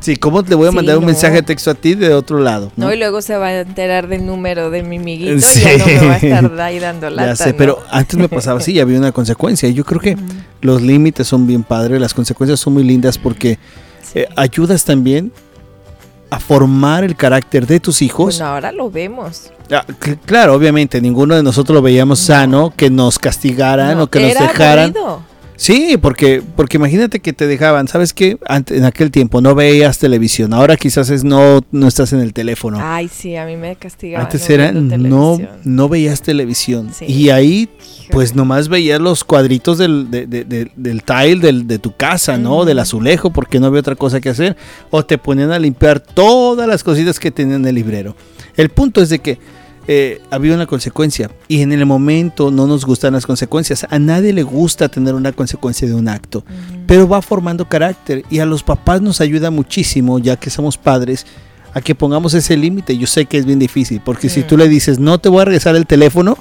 Sí, 0.00 0.16
¿cómo 0.16 0.40
le 0.42 0.54
voy 0.54 0.68
a 0.68 0.72
mandar 0.72 0.96
un 0.98 1.04
mensaje 1.04 1.36
de 1.36 1.42
texto 1.42 1.70
a 1.70 1.74
ti 1.74 1.94
de 1.94 2.14
otro 2.14 2.40
lado? 2.40 2.72
¿no? 2.76 2.92
y 2.92 2.96
luego 2.96 3.20
se 3.20 3.36
va 3.36 3.48
a 3.48 3.60
enterar 3.60 4.08
del 4.08 4.24
número 4.24 4.70
de 4.70 4.82
mi 4.82 4.96
amiguito 4.96 5.34
y 5.34 5.40
ya 5.40 5.76
no 5.78 5.86
me 5.86 6.06
va 6.06 6.12
a 6.14 6.16
estar 6.22 6.60
ahí 6.60 6.78
dando 6.78 7.10
lata. 7.10 7.28
Ya 7.28 7.36
sé, 7.36 7.54
pero 7.54 7.78
antes 7.90 8.18
me 8.18 8.28
pasaba 8.28 8.58
así 8.58 8.72
y 8.72 8.80
había 8.80 8.98
una 8.98 9.12
consecuencia. 9.12 9.68
Yo 9.68 9.84
creo 9.84 10.00
que 10.00 10.16
los 10.62 10.80
límites 10.80 11.26
son 11.26 11.46
bien 11.46 11.62
padres, 11.62 12.00
las 12.00 12.14
consecuencias 12.14 12.58
son 12.58 12.72
muy 12.72 12.82
lindas 12.82 13.18
porque 13.18 13.58
eh, 14.14 14.26
ayudas 14.36 14.84
también 14.84 15.32
a 16.30 16.38
formar 16.38 17.04
el 17.04 17.16
carácter 17.16 17.66
de 17.66 17.80
tus 17.80 18.02
hijos. 18.02 18.38
Bueno, 18.38 18.52
ahora 18.52 18.72
lo 18.72 18.90
vemos. 18.90 19.50
Ah, 19.70 19.84
claro, 20.24 20.54
obviamente, 20.54 21.00
ninguno 21.00 21.34
de 21.34 21.42
nosotros 21.42 21.74
lo 21.74 21.82
veíamos 21.82 22.20
sano, 22.20 22.72
que 22.74 22.88
nos 22.88 23.18
castigaran 23.18 24.00
o 24.00 24.06
que 24.06 24.20
nos 24.20 24.34
dejaran. 24.34 24.94
Sí, 25.60 25.98
porque, 26.00 26.42
porque 26.56 26.78
imagínate 26.78 27.20
que 27.20 27.34
te 27.34 27.46
dejaban, 27.46 27.86
¿sabes 27.86 28.14
qué? 28.14 28.38
en 28.48 28.84
aquel 28.86 29.10
tiempo 29.10 29.42
no 29.42 29.54
veías 29.54 29.98
televisión, 29.98 30.54
ahora 30.54 30.78
quizás 30.78 31.10
es 31.10 31.22
no, 31.22 31.60
no 31.70 31.86
estás 31.86 32.14
en 32.14 32.20
el 32.20 32.32
teléfono. 32.32 32.78
Ay, 32.80 33.08
sí, 33.08 33.36
a 33.36 33.44
mí 33.44 33.56
me 33.56 33.76
castigaban. 33.76 34.24
Antes 34.24 34.48
era 34.48 34.72
no, 34.72 35.38
no 35.64 35.88
veías 35.90 36.22
televisión. 36.22 36.90
Y 37.06 37.28
ahí, 37.28 37.68
pues 38.10 38.34
nomás 38.34 38.70
veías 38.70 39.00
los 39.00 39.22
cuadritos 39.22 39.76
del, 39.76 40.10
del 40.10 41.02
tile 41.02 41.52
de 41.52 41.78
tu 41.78 41.94
casa, 41.94 42.38
¿no? 42.38 42.64
Del 42.64 42.78
azulejo, 42.78 43.30
porque 43.30 43.60
no 43.60 43.66
había 43.66 43.80
otra 43.80 43.96
cosa 43.96 44.18
que 44.18 44.30
hacer. 44.30 44.56
O 44.88 45.04
te 45.04 45.18
ponían 45.18 45.52
a 45.52 45.58
limpiar 45.58 46.00
todas 46.00 46.66
las 46.66 46.82
cositas 46.82 47.20
que 47.20 47.30
tenían 47.30 47.60
en 47.60 47.68
el 47.68 47.74
librero. 47.74 48.16
El 48.56 48.70
punto 48.70 49.02
es 49.02 49.10
de 49.10 49.18
que 49.18 49.38
eh, 49.88 50.20
había 50.30 50.54
una 50.54 50.66
consecuencia 50.66 51.30
y 51.48 51.62
en 51.62 51.72
el 51.72 51.86
momento 51.86 52.50
no 52.50 52.66
nos 52.66 52.84
gustan 52.84 53.14
las 53.14 53.26
consecuencias. 53.26 53.86
A 53.90 53.98
nadie 53.98 54.32
le 54.32 54.42
gusta 54.42 54.88
tener 54.88 55.14
una 55.14 55.32
consecuencia 55.32 55.88
de 55.88 55.94
un 55.94 56.08
acto, 56.08 56.44
pero 56.86 57.08
va 57.08 57.22
formando 57.22 57.68
carácter 57.68 58.24
y 58.30 58.40
a 58.40 58.46
los 58.46 58.62
papás 58.62 59.00
nos 59.00 59.20
ayuda 59.20 59.50
muchísimo, 59.50 60.18
ya 60.18 60.36
que 60.36 60.50
somos 60.50 60.76
padres, 60.76 61.26
a 61.72 61.80
que 61.80 61.94
pongamos 61.94 62.34
ese 62.34 62.56
límite. 62.56 62.96
Yo 62.96 63.06
sé 63.06 63.24
que 63.26 63.38
es 63.38 63.46
bien 63.46 63.58
difícil, 63.58 64.00
porque 64.04 64.28
si 64.28 64.42
tú 64.42 64.56
le 64.56 64.68
dices, 64.68 64.98
no 64.98 65.18
te 65.18 65.28
voy 65.28 65.42
a 65.42 65.44
regresar 65.46 65.74
el 65.76 65.86
teléfono, 65.86 66.36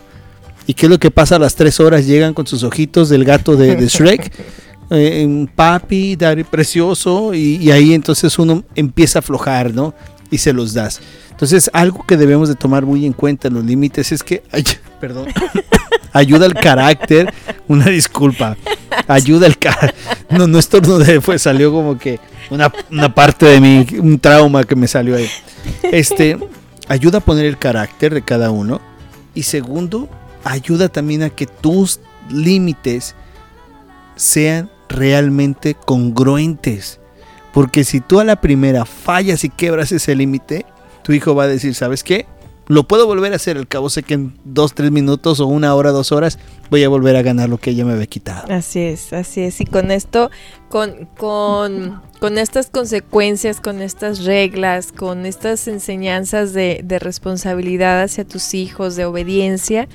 ¿y 0.67 0.73
qué 0.73 0.87
es 0.87 0.89
lo 0.89 0.99
que 0.99 1.11
pasa 1.11 1.37
a 1.37 1.39
las 1.39 1.55
tres 1.55 1.79
horas? 1.79 2.05
Llegan 2.05 2.33
con 2.33 2.45
sus 2.45 2.63
ojitos 2.63 3.09
del 3.09 3.25
gato 3.25 3.55
de, 3.55 3.87
Shrek. 3.87 4.31
Eh, 4.91 5.45
papi, 5.55 6.15
daddy 6.15 6.43
precioso, 6.43 7.35
y, 7.35 7.57
y, 7.57 7.69
ahí 7.69 7.93
entonces 7.93 8.39
uno 8.39 8.63
empieza 8.73 9.19
a 9.19 9.21
aflojar, 9.21 9.71
¿no? 9.71 9.93
Y 10.31 10.37
se 10.37 10.53
los 10.53 10.73
das. 10.73 11.01
Entonces, 11.31 11.69
algo 11.73 12.05
que 12.05 12.17
debemos 12.17 12.49
de 12.49 12.55
tomar 12.55 12.85
muy 12.85 13.05
en 13.05 13.13
cuenta 13.13 13.47
en 13.47 13.55
los 13.55 13.65
límites 13.65 14.11
es 14.11 14.23
que, 14.23 14.43
perdón, 14.99 15.27
ayuda 16.13 16.45
al 16.45 16.53
carácter, 16.53 17.33
una 17.67 17.85
disculpa, 17.85 18.57
ayuda 19.07 19.47
al 19.47 19.57
carácter, 19.57 19.95
no, 20.29 20.47
no 20.47 20.59
estornudé, 20.59 21.21
pues 21.21 21.41
salió 21.41 21.71
como 21.71 21.97
que 21.97 22.19
una, 22.49 22.71
una, 22.91 23.13
parte 23.13 23.45
de 23.45 23.61
mí, 23.61 23.85
un 23.99 24.19
trauma 24.19 24.63
que 24.63 24.75
me 24.75 24.87
salió 24.87 25.15
ahí. 25.15 25.29
Este, 25.83 26.37
ayuda 26.87 27.19
a 27.19 27.21
poner 27.21 27.45
el 27.45 27.57
carácter 27.57 28.13
de 28.13 28.21
cada 28.21 28.51
uno 28.51 28.81
y 29.33 29.43
segundo, 29.43 30.09
ayuda 30.43 30.89
también 30.89 31.23
a 31.23 31.29
que 31.29 31.45
tus 31.45 31.99
límites 32.29 33.15
sean 34.15 34.69
realmente 34.89 35.75
congruentes 35.75 36.98
Porque 37.53 37.83
si 37.83 37.99
tú 37.99 38.19
a 38.19 38.23
la 38.23 38.41
primera 38.41 38.85
fallas 38.85 39.43
y 39.43 39.49
quebras 39.49 39.91
ese 39.91 40.15
límite, 40.15 40.65
tu 41.03 41.13
hijo 41.13 41.35
va 41.35 41.43
a 41.43 41.47
decir, 41.47 41.73
¿sabes 41.75 42.03
qué? 42.03 42.25
Lo 42.67 42.83
puedo 42.83 43.07
volver 43.07 43.33
a 43.33 43.37
hacer, 43.37 43.57
al 43.57 43.67
cabo 43.67 43.89
sé 43.89 44.03
que 44.03 44.13
en 44.13 44.37
dos, 44.43 44.75
tres 44.75 44.91
minutos 44.91 45.39
o 45.39 45.47
una 45.47 45.73
hora, 45.73 45.89
dos 45.89 46.11
horas 46.11 46.37
voy 46.69 46.83
a 46.83 46.89
volver 46.89 47.15
a 47.15 47.23
ganar 47.23 47.49
lo 47.49 47.57
que 47.57 47.71
ella 47.71 47.83
me 47.83 47.93
había 47.93 48.05
quitado. 48.05 48.53
Así 48.53 48.79
es, 48.81 49.11
así 49.11 49.41
es. 49.41 49.59
Y 49.59 49.65
con 49.65 49.89
esto, 49.89 50.29
con, 50.69 51.07
con, 51.17 51.99
con 52.19 52.37
estas 52.37 52.69
consecuencias, 52.69 53.59
con 53.59 53.81
estas 53.81 54.23
reglas, 54.23 54.91
con 54.91 55.25
estas 55.25 55.67
enseñanzas 55.67 56.53
de, 56.53 56.81
de 56.83 56.99
responsabilidad 56.99 58.03
hacia 58.03 58.23
tus 58.23 58.53
hijos, 58.53 58.95
de 58.95 59.05
obediencia, 59.05 59.87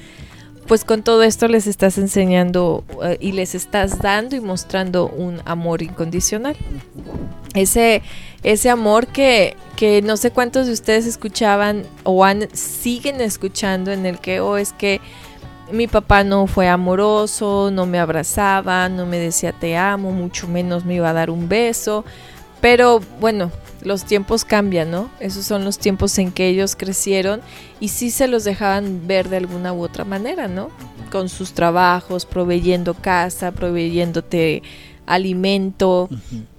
pues 0.66 0.85
con 0.85 1.03
todo 1.03 1.22
esto 1.22 1.48
les 1.48 1.66
estás 1.66 1.98
enseñando 1.98 2.85
eh, 3.03 3.18
y 3.20 3.33
les 3.33 3.55
estás 3.55 3.98
dando 3.98 4.37
y 4.37 4.40
mostrando 4.40 5.09
un 5.09 5.40
amor 5.44 5.83
incondicional. 5.83 6.57
Ese, 7.55 8.03
ese 8.42 8.70
amor 8.70 9.07
que, 9.07 9.57
que 9.77 10.03
no 10.03 10.16
sé 10.16 10.31
cuántos 10.31 10.66
de 10.66 10.72
ustedes 10.72 11.07
escuchaban 11.07 11.85
o 12.03 12.24
siguen 12.53 13.20
escuchando 13.20 13.92
en 13.92 14.07
el 14.07 14.18
que, 14.18 14.40
o 14.40 14.50
oh, 14.50 14.57
es 14.57 14.72
que 14.72 15.00
mi 15.70 15.87
papá 15.87 16.24
no 16.24 16.46
fue 16.46 16.68
amoroso, 16.68 17.70
no 17.70 17.87
me 17.87 17.98
abrazaba, 17.98 18.88
no 18.88 19.07
me 19.07 19.18
decía 19.18 19.53
te 19.53 19.77
amo, 19.77 20.11
mucho 20.12 20.48
menos 20.48 20.85
me 20.85 20.94
iba 20.94 21.11
a 21.11 21.14
dar 21.14 21.31
un 21.31 21.48
beso. 21.48 22.05
Pero 22.61 23.00
bueno, 23.20 23.50
los 23.85 24.05
tiempos 24.05 24.44
cambian, 24.44 24.90
¿no? 24.90 25.11
Esos 25.20 25.44
son 25.44 25.64
los 25.64 25.79
tiempos 25.79 26.18
en 26.18 26.33
que 26.33 26.49
ellos 26.49 26.75
crecieron 26.75 27.40
y 27.81 27.88
sí 27.88 28.11
se 28.11 28.27
los 28.27 28.44
dejaban 28.44 29.07
ver 29.07 29.29
de 29.29 29.37
alguna 29.37 29.73
u 29.73 29.83
otra 29.83 30.05
manera, 30.05 30.49
¿no? 30.49 30.70
Con 31.12 31.29
sus 31.29 31.53
trabajos, 31.53 32.27
proveyendo 32.27 32.94
casa, 32.94 33.53
proveyéndote 33.53 34.62
alimento, 35.07 36.09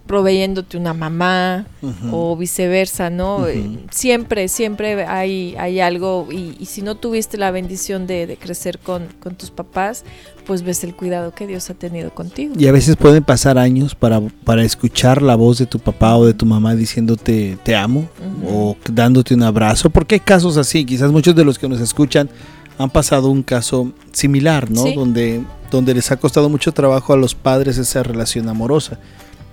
proveyéndote 0.08 0.78
una 0.78 0.94
mamá 0.94 1.66
o 2.12 2.36
viceversa, 2.38 3.10
¿no? 3.10 3.48
Eh, 3.48 3.80
siempre, 3.92 4.48
siempre 4.48 5.06
hay, 5.06 5.56
hay 5.58 5.80
algo 5.80 6.28
y, 6.32 6.66
si 6.66 6.82
no 6.82 6.96
tuviste 6.96 7.38
la 7.38 7.52
bendición 7.52 8.06
de, 8.06 8.38
crecer 8.40 8.80
con, 8.80 9.08
tus 9.38 9.50
papás, 9.50 10.04
pues 10.46 10.62
ves 10.62 10.84
el 10.84 10.96
cuidado 10.96 11.34
que 11.34 11.48
Dios 11.48 11.70
ha 11.70 11.74
tenido 11.74 12.12
contigo. 12.12 12.54
Y 12.58 12.68
a 12.68 12.72
veces 12.72 12.96
pueden 12.98 13.24
pasar 13.24 13.58
años 13.58 13.96
para, 13.96 14.22
para 14.22 14.64
escuchar 14.64 15.22
la 15.22 15.36
voz 15.36 15.58
de 15.58 15.66
tu 15.66 15.80
papá 15.80 16.16
o 16.16 16.26
de 16.26 16.34
tu 16.34 16.46
mamá 16.46 16.76
diciéndote 16.76 17.58
te 17.64 17.76
amo 17.76 18.08
o 18.48 18.78
dándote 18.92 19.34
un 19.34 19.44
abrazo, 19.44 19.90
porque 19.90 20.16
hay 20.16 20.22
casos 20.22 20.58
así, 20.58 20.86
quizás 20.86 21.12
muchos 21.12 21.36
de 21.36 21.44
los 21.44 21.58
que 21.58 21.68
nos 21.68 21.82
escuchan 21.82 22.30
han 22.78 22.90
pasado 22.90 23.30
un 23.30 23.42
caso 23.42 23.92
similar, 24.12 24.70
¿no? 24.70 24.84
Donde, 24.92 25.42
donde 25.72 25.94
les 25.96 26.12
ha 26.12 26.18
costado 26.18 26.50
mucho 26.50 26.74
trabajo 26.74 27.14
a 27.14 27.18
los 27.18 27.34
padres 27.34 27.78
esa 27.78 28.04
relación 28.04 28.50
amorosa 28.50 29.00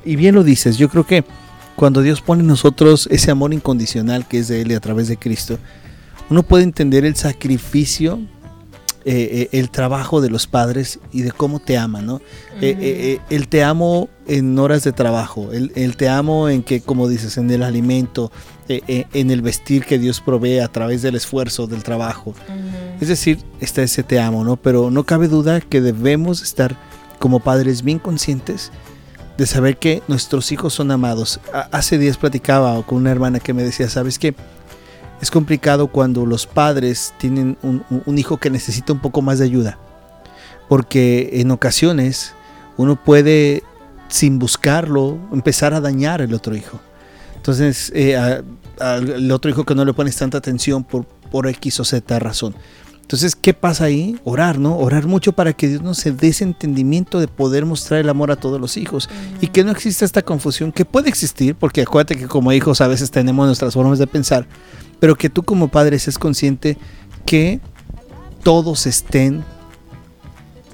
y 0.04 0.16
bien 0.16 0.34
lo 0.34 0.44
dices, 0.44 0.76
yo 0.78 0.88
creo 0.88 1.06
que 1.06 1.24
cuando 1.76 2.02
Dios 2.02 2.20
pone 2.20 2.42
en 2.42 2.48
nosotros 2.48 3.08
ese 3.10 3.30
amor 3.30 3.54
incondicional 3.54 4.26
que 4.26 4.38
es 4.38 4.48
de 4.48 4.60
Él 4.60 4.72
y 4.72 4.74
a 4.74 4.80
través 4.80 5.08
de 5.08 5.16
Cristo, 5.16 5.58
uno 6.30 6.42
puede 6.42 6.64
entender 6.64 7.04
el 7.04 7.16
sacrificio, 7.16 8.20
eh, 9.04 9.48
eh, 9.52 9.58
el 9.58 9.70
trabajo 9.70 10.20
de 10.20 10.30
los 10.30 10.46
padres 10.46 11.00
y 11.12 11.22
de 11.22 11.32
cómo 11.32 11.58
te 11.58 11.76
ama, 11.76 12.00
¿no? 12.00 12.20
Eh, 12.60 13.18
el 13.30 13.48
te 13.48 13.64
amo 13.64 14.08
en 14.28 14.58
horas 14.58 14.84
de 14.84 14.92
trabajo, 14.92 15.50
el, 15.52 15.96
te 15.96 16.08
amo 16.08 16.48
en 16.48 16.62
que, 16.62 16.80
como 16.80 17.08
dices, 17.08 17.36
en 17.36 17.50
el 17.50 17.62
alimento, 17.62 18.30
en 18.68 19.30
el 19.30 19.42
vestir 19.42 19.84
que 19.84 19.98
Dios 19.98 20.20
provee 20.20 20.60
a 20.60 20.68
través 20.68 21.02
del 21.02 21.16
esfuerzo, 21.16 21.66
del 21.66 21.82
trabajo. 21.82 22.34
Es 23.00 23.08
decir, 23.08 23.40
está 23.60 23.82
ese 23.82 24.02
te 24.02 24.20
amo, 24.20 24.44
¿no? 24.44 24.56
Pero 24.56 24.90
no 24.90 25.04
cabe 25.04 25.28
duda 25.28 25.60
que 25.60 25.80
debemos 25.80 26.42
estar 26.42 26.76
como 27.18 27.40
padres 27.40 27.82
bien 27.82 27.98
conscientes 27.98 28.70
de 29.37 29.47
saber 29.47 29.79
que 29.79 30.03
nuestros 30.09 30.53
hijos 30.53 30.75
son 30.75 30.90
amados. 30.90 31.40
Hace 31.71 31.99
días 31.99 32.16
platicaba 32.16 32.83
con 32.85 32.99
una 32.99 33.11
hermana 33.11 33.40
que 33.40 33.53
me 33.53 33.62
decía, 33.62 33.88
¿sabes 33.88 34.18
qué? 34.18 34.35
Es 35.21 35.31
complicado 35.31 35.87
cuando 35.87 36.27
los 36.27 36.47
padres 36.47 37.14
tienen 37.18 37.57
un, 37.62 38.18
hijo 38.18 38.38
que 38.38 38.51
necesita 38.51 38.92
un 38.92 39.01
poco 39.01 39.23
más 39.23 39.38
de 39.38 39.45
ayuda, 39.45 39.79
porque 40.68 41.31
en 41.35 41.51
ocasiones 41.53 42.35
uno 42.77 43.03
puede, 43.03 43.62
sin 44.09 44.38
buscarlo, 44.38 45.18
empezar 45.33 45.75
a 45.75 45.81
dañar 45.81 46.23
al 46.23 46.35
otro 46.35 46.57
hijo. 46.57 46.81
Entonces, 47.37 47.92
eh, 47.95 48.16
al 48.81 49.31
otro 49.31 49.51
hijo 49.51 49.64
que 49.64 49.75
no 49.75 49.85
le 49.85 49.95
pones 49.95 50.16
tanta 50.16 50.38
atención 50.38 50.83
por, 50.83 51.05
por 51.05 51.47
X 51.47 51.81
o 51.81 51.85
Z 51.85 52.18
razón. 52.18 52.55
Entonces, 53.12 53.37
¿qué 53.37 53.53
pasa 53.53 53.85
ahí? 53.85 54.18
Orar, 54.25 54.59
¿no? 54.59 54.79
Orar 54.79 55.07
mucho 55.07 55.33
para 55.33 55.53
que 55.53 55.68
Dios 55.68 55.83
nos 55.83 56.03
dé 56.03 56.29
ese 56.29 56.44
entendimiento 56.44 57.20
de 57.20 57.29
poder 57.29 57.66
mostrar 57.66 58.01
el 58.01 58.09
amor 58.09 58.31
a 58.31 58.37
todos 58.37 58.59
los 58.59 58.79
hijos 58.79 59.11
y 59.42 59.48
que 59.48 59.64
no 59.64 59.70
exista 59.70 60.07
esta 60.07 60.22
confusión 60.22 60.72
que 60.72 60.87
puede 60.87 61.11
existir, 61.11 61.55
porque 61.55 61.83
acuérdate 61.83 62.16
que 62.16 62.27
como 62.27 62.55
hijos 62.55 62.81
a 62.81 62.88
veces 62.88 63.11
tenemos 63.11 63.44
nuestras 63.44 63.75
formas 63.75 63.98
de 63.98 64.07
pensar, 64.07 64.46
pero 64.98 65.14
que 65.14 65.29
tú 65.29 65.42
como 65.42 65.68
padre 65.68 65.98
seas 65.98 66.16
consciente 66.16 66.79
que 67.27 67.61
todos 68.42 68.87
estén 68.87 69.44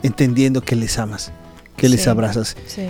entendiendo 0.04 0.60
que 0.60 0.76
les 0.76 0.96
amas, 0.96 1.32
que 1.76 1.88
les 1.88 2.06
abrazas. 2.06 2.56
Sí. 2.68 2.86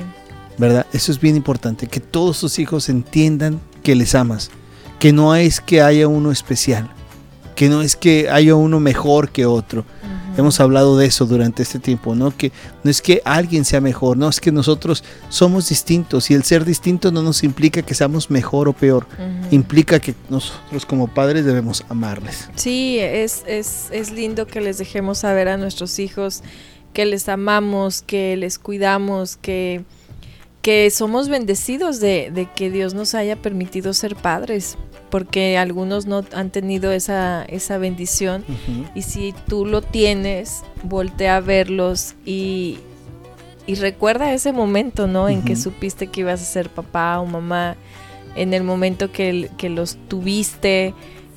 ¿Verdad? 0.58 0.84
Eso 0.92 1.10
es 1.10 1.20
bien 1.20 1.36
importante, 1.36 1.86
que 1.86 2.00
todos 2.00 2.38
tus 2.38 2.58
hijos 2.58 2.90
entiendan 2.90 3.62
que 3.82 3.94
les 3.94 4.14
amas, 4.14 4.50
que 4.98 5.14
no 5.14 5.34
es 5.34 5.62
que 5.62 5.80
haya 5.80 6.06
uno 6.06 6.32
especial, 6.32 6.90
que 7.58 7.68
no 7.68 7.82
es 7.82 7.96
que 7.96 8.30
haya 8.30 8.54
uno 8.54 8.78
mejor 8.78 9.30
que 9.30 9.44
otro. 9.44 9.84
Hemos 10.36 10.60
hablado 10.60 10.96
de 10.96 11.06
eso 11.06 11.26
durante 11.26 11.64
este 11.64 11.80
tiempo, 11.80 12.14
¿no? 12.14 12.30
Que 12.30 12.52
no 12.84 12.90
es 12.92 13.02
que 13.02 13.20
alguien 13.24 13.64
sea 13.64 13.80
mejor, 13.80 14.16
no, 14.16 14.28
es 14.28 14.40
que 14.40 14.52
nosotros 14.52 15.02
somos 15.28 15.68
distintos 15.68 16.30
y 16.30 16.34
el 16.34 16.44
ser 16.44 16.64
distinto 16.64 17.10
no 17.10 17.20
nos 17.20 17.42
implica 17.42 17.82
que 17.82 17.94
seamos 17.94 18.30
mejor 18.30 18.68
o 18.68 18.72
peor, 18.72 19.08
implica 19.50 19.98
que 19.98 20.14
nosotros 20.30 20.86
como 20.86 21.08
padres 21.08 21.44
debemos 21.44 21.84
amarles. 21.88 22.48
Sí, 22.54 23.00
es, 23.00 23.42
es, 23.48 23.88
es 23.90 24.12
lindo 24.12 24.46
que 24.46 24.60
les 24.60 24.78
dejemos 24.78 25.18
saber 25.18 25.48
a 25.48 25.56
nuestros 25.56 25.98
hijos 25.98 26.44
que 26.92 27.06
les 27.06 27.28
amamos, 27.28 28.02
que 28.02 28.36
les 28.36 28.60
cuidamos, 28.60 29.36
que, 29.36 29.82
que 30.68 30.90
somos 30.90 31.30
bendecidos 31.30 31.98
de, 31.98 32.30
de 32.30 32.44
que 32.44 32.70
Dios 32.70 32.92
nos 32.92 33.14
haya 33.14 33.36
permitido 33.36 33.94
ser 33.94 34.14
padres 34.14 34.76
porque 35.08 35.56
algunos 35.56 36.04
no 36.04 36.22
han 36.34 36.50
tenido 36.50 36.92
esa, 36.92 37.42
esa 37.46 37.78
bendición 37.78 38.44
y 38.94 39.00
si 39.00 39.34
tú 39.46 39.64
lo 39.64 39.80
tienes, 39.80 40.64
voltea 40.82 41.36
a 41.36 41.40
verlos 41.40 42.16
y, 42.26 42.80
y 43.66 43.76
recuerda 43.76 44.34
ese 44.34 44.52
momento, 44.52 45.06
¿no? 45.06 45.30
En 45.30 45.42
que 45.42 45.56
supiste 45.56 46.08
que 46.08 46.20
ibas 46.20 46.42
a 46.42 46.44
ser 46.44 46.68
papá 46.68 47.18
o 47.18 47.24
mamá, 47.24 47.74
en 48.36 48.52
el 48.52 48.62
momento 48.62 49.10
que, 49.10 49.48
que 49.56 49.70
los 49.70 49.96
tuviste, 50.06 50.92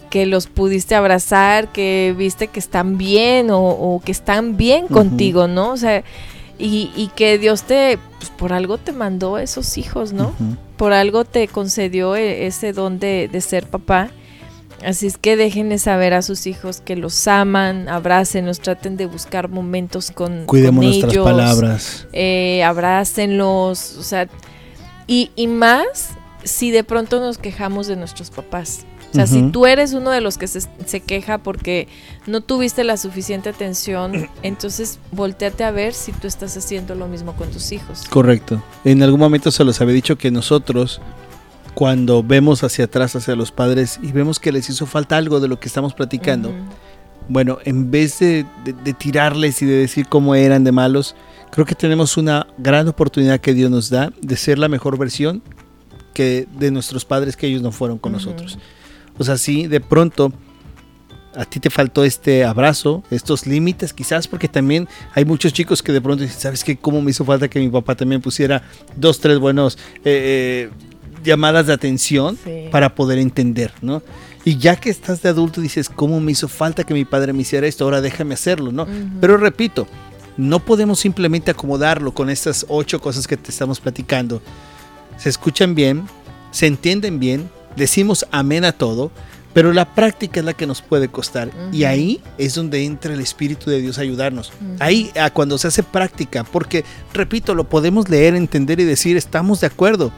que 0.10 0.26
los 0.26 0.48
pudiste 0.48 0.94
abrazar, 0.94 1.72
que 1.72 2.14
viste 2.18 2.50
que 2.50 2.60
están 2.60 2.98
bien 2.98 3.48
o, 3.50 4.02
que 4.04 4.12
están 4.12 4.58
bien 4.58 4.90
contigo, 4.90 5.48
¿no? 5.48 5.72
O 5.72 5.78
sea, 5.78 6.04
y, 6.62 6.92
y 6.96 7.08
que 7.16 7.38
Dios 7.38 7.64
te, 7.64 7.98
pues 8.20 8.30
por 8.30 8.54
algo 8.54 8.78
te 8.78 8.92
mandó 8.92 9.38
esos 9.38 9.78
hijos, 9.78 10.14
¿no? 10.14 10.34
por 10.78 10.94
algo 10.94 11.26
te 11.26 11.48
concedió 11.48 12.16
e, 12.16 12.48
ese 12.48 12.74
don 12.74 13.00
de, 13.00 13.30
ser 13.42 13.68
papá. 13.68 14.10
Así 14.84 15.06
es 15.06 15.20
que 15.20 15.38
déjenle 15.38 15.78
saber 15.78 16.16
a 16.16 16.24
sus 16.24 16.48
hijos 16.48 16.82
que 16.82 16.96
los 16.96 17.28
aman, 17.28 17.88
abrácenlos, 17.88 18.62
traten 18.62 18.98
de 18.98 19.06
buscar 19.06 19.48
momentos 19.48 20.10
con, 20.10 20.48
Cuidemos 20.48 20.84
nuestras 20.84 21.16
palabras. 21.18 22.08
Eh, 22.14 22.64
abrácenlos, 22.64 23.96
o 23.98 24.02
sea, 24.02 24.28
y, 25.06 25.30
y 25.36 25.46
más 25.46 26.16
si 26.44 26.72
de 26.72 26.84
pronto 26.84 27.20
nos 27.20 27.38
quejamos 27.38 27.86
de 27.86 27.96
nuestros 27.96 28.32
papás. 28.32 28.86
O 29.12 29.14
sea, 29.14 29.28
si 29.28 29.44
tú 29.52 29.66
eres 29.66 29.94
uno 29.94 30.10
de 30.10 30.22
los 30.22 30.38
que 30.38 30.48
se, 30.48 31.02
queja 31.02 31.38
porque 31.38 31.90
no 32.28 32.40
tuviste 32.40 32.86
la 32.86 32.96
suficiente 32.96 33.50
atención, 33.50 34.30
entonces 34.44 35.00
volteate 35.12 35.66
a 35.66 35.72
ver 35.72 35.94
si 35.94 36.14
tú 36.14 36.28
estás 36.28 36.56
haciendo 36.56 36.96
lo 36.96 37.08
mismo 37.08 37.34
con 37.34 37.50
tus 37.50 37.72
hijos. 37.74 38.06
Correcto. 38.10 38.64
En 38.86 39.04
algún 39.04 39.20
momento 39.20 39.52
se 39.52 39.66
los 39.66 39.82
había 39.82 39.94
dicho 39.94 40.18
que 40.18 40.32
nosotros, 40.32 41.02
cuando 41.74 42.24
vemos 42.24 42.64
hacia 42.64 42.86
atrás, 42.86 43.16
hacia 43.18 43.36
los 43.36 43.52
padres, 43.52 44.00
y 44.02 44.14
vemos 44.14 44.40
que 44.40 44.54
les 44.54 44.70
hizo 44.70 44.86
falta 44.86 45.18
algo 45.18 45.42
de 45.42 45.50
lo 45.50 45.60
que 45.60 45.68
estamos 45.68 45.94
platicando, 45.94 46.54
bueno, 47.28 47.60
en 47.66 47.92
vez 47.92 48.20
de, 48.20 48.46
de 48.64 48.94
tirarles 48.94 49.62
y 49.62 49.66
de 49.66 49.76
decir 49.76 50.08
cómo 50.08 50.36
eran 50.36 50.64
de 50.64 50.72
malos, 50.72 51.16
creo 51.52 51.66
que 51.66 51.76
tenemos 51.76 52.16
una 52.16 52.48
gran 52.58 52.88
oportunidad 52.88 53.42
que 53.42 53.54
Dios 53.54 53.70
nos 53.70 53.90
da 53.90 54.12
de 54.22 54.38
ser 54.38 54.58
la 54.58 54.70
mejor 54.70 54.98
versión 54.98 55.44
que 56.14 56.48
de 56.58 56.72
nuestros 56.72 57.06
padres 57.06 57.38
que 57.38 57.48
ellos 57.48 57.62
no 57.62 57.72
fueron 57.72 57.98
con 57.98 58.14
nosotros. 58.14 58.58
O 59.22 59.24
sea, 59.24 59.38
sí, 59.38 59.68
de 59.68 59.80
pronto 59.80 60.34
a 61.36 61.46
ti 61.46 61.60
te 61.60 61.70
faltó 61.70 62.04
este 62.04 62.44
abrazo, 62.44 63.04
estos 63.12 63.46
límites 63.46 63.94
quizás, 63.94 64.28
porque 64.28 64.48
también 64.48 64.88
hay 65.14 65.26
muchos 65.26 65.54
chicos 65.54 65.84
que 65.84 65.92
de 65.92 66.02
pronto 66.02 66.24
dicen, 66.24 66.40
¿sabes 66.40 66.64
qué? 66.64 66.76
¿Cómo 66.76 67.04
me 67.04 67.12
hizo 67.12 67.24
falta 67.24 67.48
que 67.48 67.60
mi 67.60 67.70
papá 67.70 67.94
también 67.94 68.20
pusiera 68.20 68.64
dos, 68.96 69.20
tres 69.20 69.38
buenos 69.38 69.78
eh, 69.98 70.02
eh, 70.04 70.70
llamadas 71.24 71.68
de 71.68 71.74
atención 71.74 72.36
para 72.72 72.96
poder 72.96 73.20
entender, 73.20 73.72
¿no? 73.84 74.02
Y 74.44 74.58
ya 74.58 74.76
que 74.76 74.90
estás 74.90 75.22
de 75.22 75.30
adulto 75.30 75.62
dices, 75.62 75.88
¿cómo 75.88 76.20
me 76.20 76.32
hizo 76.32 76.48
falta 76.48 76.84
que 76.84 76.96
mi 76.96 77.06
padre 77.06 77.32
me 77.32 77.44
hiciera 77.44 77.68
esto? 77.68 77.84
Ahora 77.84 78.02
déjame 78.02 78.34
hacerlo, 78.34 78.72
¿no? 78.72 78.88
Pero 79.22 79.38
repito, 79.38 79.88
no 80.36 80.60
podemos 80.60 81.00
simplemente 81.00 81.52
acomodarlo 81.52 82.12
con 82.12 82.32
estas 82.32 82.66
ocho 82.70 83.00
cosas 83.00 83.28
que 83.28 83.38
te 83.38 83.52
estamos 83.52 83.80
platicando. 83.80 84.42
Se 85.18 85.30
escuchan 85.30 85.76
bien, 85.76 86.08
se 86.50 86.66
entienden 86.66 87.20
bien, 87.20 87.50
decimos 87.76 88.26
amén 88.32 88.66
a 88.66 88.72
todo, 88.72 89.12
pero 89.54 89.74
la 89.74 89.94
práctica 89.94 90.40
es 90.40 90.46
la 90.46 90.54
que 90.54 90.68
nos 90.68 90.82
puede 90.82 91.10
costar. 91.10 91.52
Y 91.72 91.84
ahí 91.84 92.22
es 92.38 92.56
donde 92.56 92.86
entra 92.86 93.14
el 93.14 93.20
Espíritu 93.20 93.70
de 93.70 93.82
Dios 93.82 93.98
a 93.98 94.02
ayudarnos. 94.02 94.54
Ahí, 94.80 95.12
a 95.20 95.30
cuando 95.30 95.58
se 95.58 95.68
hace 95.68 95.84
práctica, 95.84 96.44
porque, 96.44 96.86
repito, 97.14 97.54
lo 97.54 97.66
podemos 97.66 98.08
leer, 98.10 98.36
entender 98.36 98.80
y 98.80 98.86
decir, 98.86 99.18
estamos 99.18 99.62
de 99.62 99.68
acuerdo. 99.68 100.12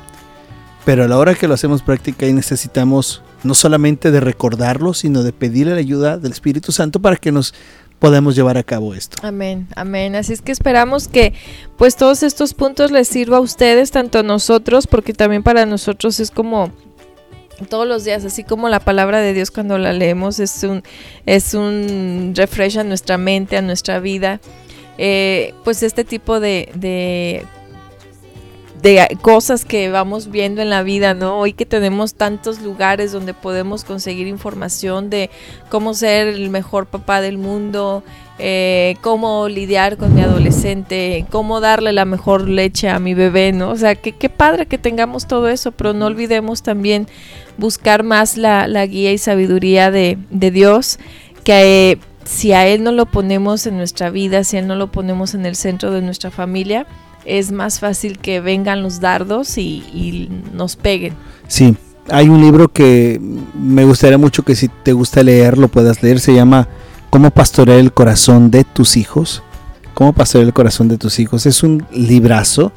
Pero 0.85 1.05
a 1.05 1.07
la 1.07 1.17
hora 1.17 1.33
que 1.33 1.47
lo 1.47 1.53
hacemos 1.53 1.81
práctica 1.81 2.27
y 2.27 2.33
necesitamos 2.33 3.23
no 3.43 3.53
solamente 3.53 4.11
de 4.11 4.19
recordarlo, 4.19 4.93
sino 4.93 5.23
de 5.23 5.33
pedirle 5.33 5.73
la 5.73 5.79
ayuda 5.79 6.17
del 6.17 6.31
Espíritu 6.31 6.71
Santo 6.71 7.01
para 7.01 7.15
que 7.15 7.31
nos 7.31 7.53
podamos 7.99 8.35
llevar 8.35 8.57
a 8.57 8.63
cabo 8.63 8.93
esto. 8.93 9.17
Amén, 9.25 9.67
amén. 9.77 10.15
Así 10.15 10.33
es 10.33 10.41
que 10.41 10.51
esperamos 10.51 11.07
que 11.07 11.33
pues 11.77 11.95
todos 11.95 12.21
estos 12.21 12.53
puntos 12.53 12.91
les 12.91 13.07
sirva 13.07 13.37
a 13.37 13.39
ustedes, 13.39 13.91
tanto 13.91 14.19
a 14.19 14.23
nosotros, 14.23 14.87
porque 14.87 15.13
también 15.13 15.41
para 15.41 15.65
nosotros 15.65 16.19
es 16.19 16.29
como 16.29 16.71
todos 17.65 17.87
los 17.87 18.03
días, 18.03 18.25
así 18.25 18.43
como 18.43 18.69
la 18.69 18.79
palabra 18.79 19.19
de 19.19 19.33
Dios 19.33 19.51
cuando 19.51 19.77
la 19.77 19.93
leemos 19.93 20.39
es 20.39 20.63
un, 20.63 20.83
es 21.25 21.53
un 21.53 22.33
refresh 22.35 22.79
a 22.79 22.83
nuestra 22.83 23.17
mente, 23.17 23.57
a 23.57 23.61
nuestra 23.61 23.99
vida. 23.99 24.39
Eh, 24.97 25.53
pues 25.63 25.81
este 25.81 26.03
tipo 26.03 26.39
de, 26.39 26.69
de, 26.75 27.45
de, 28.83 29.17
cosas 29.21 29.63
que 29.63 29.89
vamos 29.89 30.29
viendo 30.29 30.61
en 30.61 30.69
la 30.69 30.83
vida, 30.83 31.13
¿no? 31.13 31.39
Hoy 31.39 31.53
que 31.53 31.65
tenemos 31.65 32.15
tantos 32.15 32.61
lugares 32.61 33.13
donde 33.13 33.33
podemos 33.33 33.85
conseguir 33.85 34.27
información 34.27 35.09
de 35.09 35.29
cómo 35.69 35.93
ser 35.93 36.27
el 36.27 36.49
mejor 36.49 36.87
papá 36.87 37.21
del 37.21 37.37
mundo, 37.37 38.03
eh, 38.39 38.95
cómo 38.99 39.47
lidiar 39.47 39.95
con 39.95 40.13
mi 40.13 40.19
adolescente, 40.19 41.25
cómo 41.31 41.61
darle 41.61 41.93
la 41.93 42.03
mejor 42.03 42.49
leche 42.49 42.89
a 42.89 42.99
mi 42.99 43.13
bebé, 43.13 43.53
¿no? 43.53 43.69
O 43.69 43.77
sea, 43.77 43.95
qué 43.95 44.29
padre 44.29 44.65
que 44.65 44.77
tengamos 44.77 45.27
todo 45.27 45.47
eso, 45.47 45.71
pero 45.71 45.93
no 45.93 46.07
olvidemos 46.07 46.61
también 46.61 47.07
buscar 47.57 48.03
más 48.03 48.35
la, 48.35 48.85
guía 48.85 49.13
y 49.13 49.17
sabiduría 49.17 49.91
de, 49.91 50.17
Dios, 50.29 50.99
que 51.45 51.91
eh, 51.91 51.97
si 52.25 52.51
a 52.51 52.67
Él 52.67 52.83
no 52.83 52.91
lo 52.91 53.05
ponemos 53.05 53.65
en 53.65 53.77
nuestra 53.77 54.09
vida, 54.09 54.43
si 54.43 54.57
a 54.57 54.59
Él 54.59 54.67
no 54.67 54.75
lo 54.75 54.91
ponemos 54.91 55.35
en 55.35 55.45
el 55.45 55.55
centro 55.55 55.91
de 55.91 56.01
nuestra 56.01 56.31
familia, 56.31 56.85
es 57.25 57.51
más 57.51 57.79
fácil 57.79 58.17
que 58.17 58.41
vengan 58.41 58.83
los 58.83 58.99
dardos 58.99 59.57
y, 59.57 60.29
nos 60.53 60.75
peguen. 60.75 61.13
Sí, 61.47 61.75
hay 62.09 62.29
un 62.29 62.41
libro 62.41 62.67
que 62.67 63.19
me 63.53 63.85
gustaría 63.85 64.17
mucho 64.17 64.43
que 64.43 64.55
si 64.55 64.67
te 64.67 64.93
gusta 64.93 65.23
leer 65.23 65.57
lo 65.57 65.67
puedas 65.67 66.03
leer, 66.03 66.19
se 66.19 66.33
llama 66.33 66.67
Cómo 67.09 67.31
pastorear 67.31 67.79
el 67.79 67.93
corazón 67.93 68.51
de 68.51 68.63
tus 68.63 68.97
hijos. 68.97 69.43
Cómo 69.93 70.13
pastorear 70.13 70.47
el 70.47 70.53
corazón 70.53 70.87
de 70.87 70.97
tus 70.97 71.19
hijos. 71.19 71.45
Es 71.45 71.63
un 71.63 71.85
librazo 71.91 72.71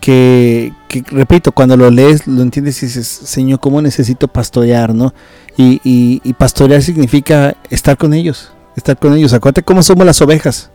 que, 0.00 0.72
repito, 1.10 1.52
cuando 1.52 1.76
lo 1.76 1.90
lees, 1.90 2.26
lo 2.26 2.42
entiendes 2.42 2.82
y 2.82 2.86
dices, 2.86 3.06
Señor, 3.06 3.60
¿cómo 3.60 3.82
necesito 3.82 4.28
pastorear, 4.28 4.94
no? 4.94 5.12
Y, 5.56 5.80
y, 5.82 6.32
pastorear 6.34 6.82
significa 6.82 7.56
estar 7.70 7.96
con 7.96 8.14
ellos, 8.14 8.52
estar 8.76 8.96
con 8.98 9.14
ellos. 9.14 9.32
Acuérdate 9.32 9.62
cómo 9.62 9.82
somos 9.82 10.06
las 10.06 10.20
ovejas. 10.22 10.70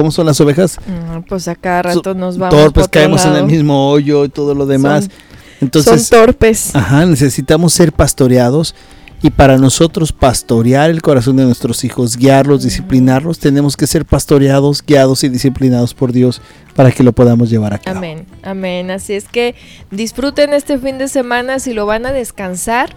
¿Cómo 0.00 0.10
son 0.10 0.24
las 0.24 0.40
ovejas? 0.40 0.78
Mm, 0.86 1.24
pues 1.28 1.46
a 1.46 1.54
cada 1.54 1.82
rato 1.82 2.14
nos 2.14 2.38
vamos. 2.38 2.58
Torpes, 2.58 2.88
caemos 2.88 3.22
en 3.26 3.34
el 3.34 3.44
mismo 3.44 3.90
hoyo 3.90 4.24
y 4.24 4.30
todo 4.30 4.54
lo 4.54 4.64
demás. 4.64 5.04
Son, 5.04 5.12
Entonces, 5.60 6.06
son 6.06 6.20
torpes. 6.20 6.74
Ajá, 6.74 7.04
necesitamos 7.04 7.74
ser 7.74 7.92
pastoreados 7.92 8.74
y 9.20 9.28
para 9.28 9.58
nosotros 9.58 10.10
pastorear 10.12 10.88
el 10.88 11.02
corazón 11.02 11.36
de 11.36 11.44
nuestros 11.44 11.84
hijos, 11.84 12.16
guiarlos, 12.16 12.62
disciplinarlos, 12.62 13.40
tenemos 13.40 13.76
que 13.76 13.86
ser 13.86 14.06
pastoreados, 14.06 14.82
guiados 14.82 15.22
y 15.22 15.28
disciplinados 15.28 15.92
por 15.92 16.12
Dios 16.12 16.40
para 16.74 16.92
que 16.92 17.02
lo 17.02 17.12
podamos 17.12 17.50
llevar 17.50 17.74
a 17.74 17.78
cabo. 17.78 17.98
Amén, 17.98 18.24
amén. 18.42 18.90
Así 18.90 19.12
es 19.12 19.28
que 19.28 19.54
disfruten 19.90 20.54
este 20.54 20.78
fin 20.78 20.96
de 20.96 21.08
semana, 21.08 21.58
si 21.58 21.74
lo 21.74 21.84
van 21.84 22.06
a 22.06 22.12
descansar, 22.12 22.96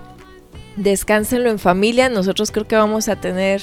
descánsenlo 0.77 1.49
en 1.49 1.59
familia. 1.59 2.07
Nosotros 2.07 2.51
creo 2.51 2.65
que 2.65 2.77
vamos 2.77 3.09
a 3.09 3.17
tener 3.17 3.61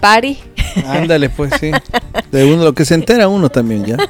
party. 0.00 0.38
Ándale, 0.86 1.28
pues 1.28 1.52
sí. 1.60 1.70
De 2.30 2.44
uno 2.52 2.64
lo 2.64 2.72
que 2.72 2.84
se 2.84 2.94
entera 2.94 3.28
uno 3.28 3.48
también 3.48 3.84
ya. 3.84 3.96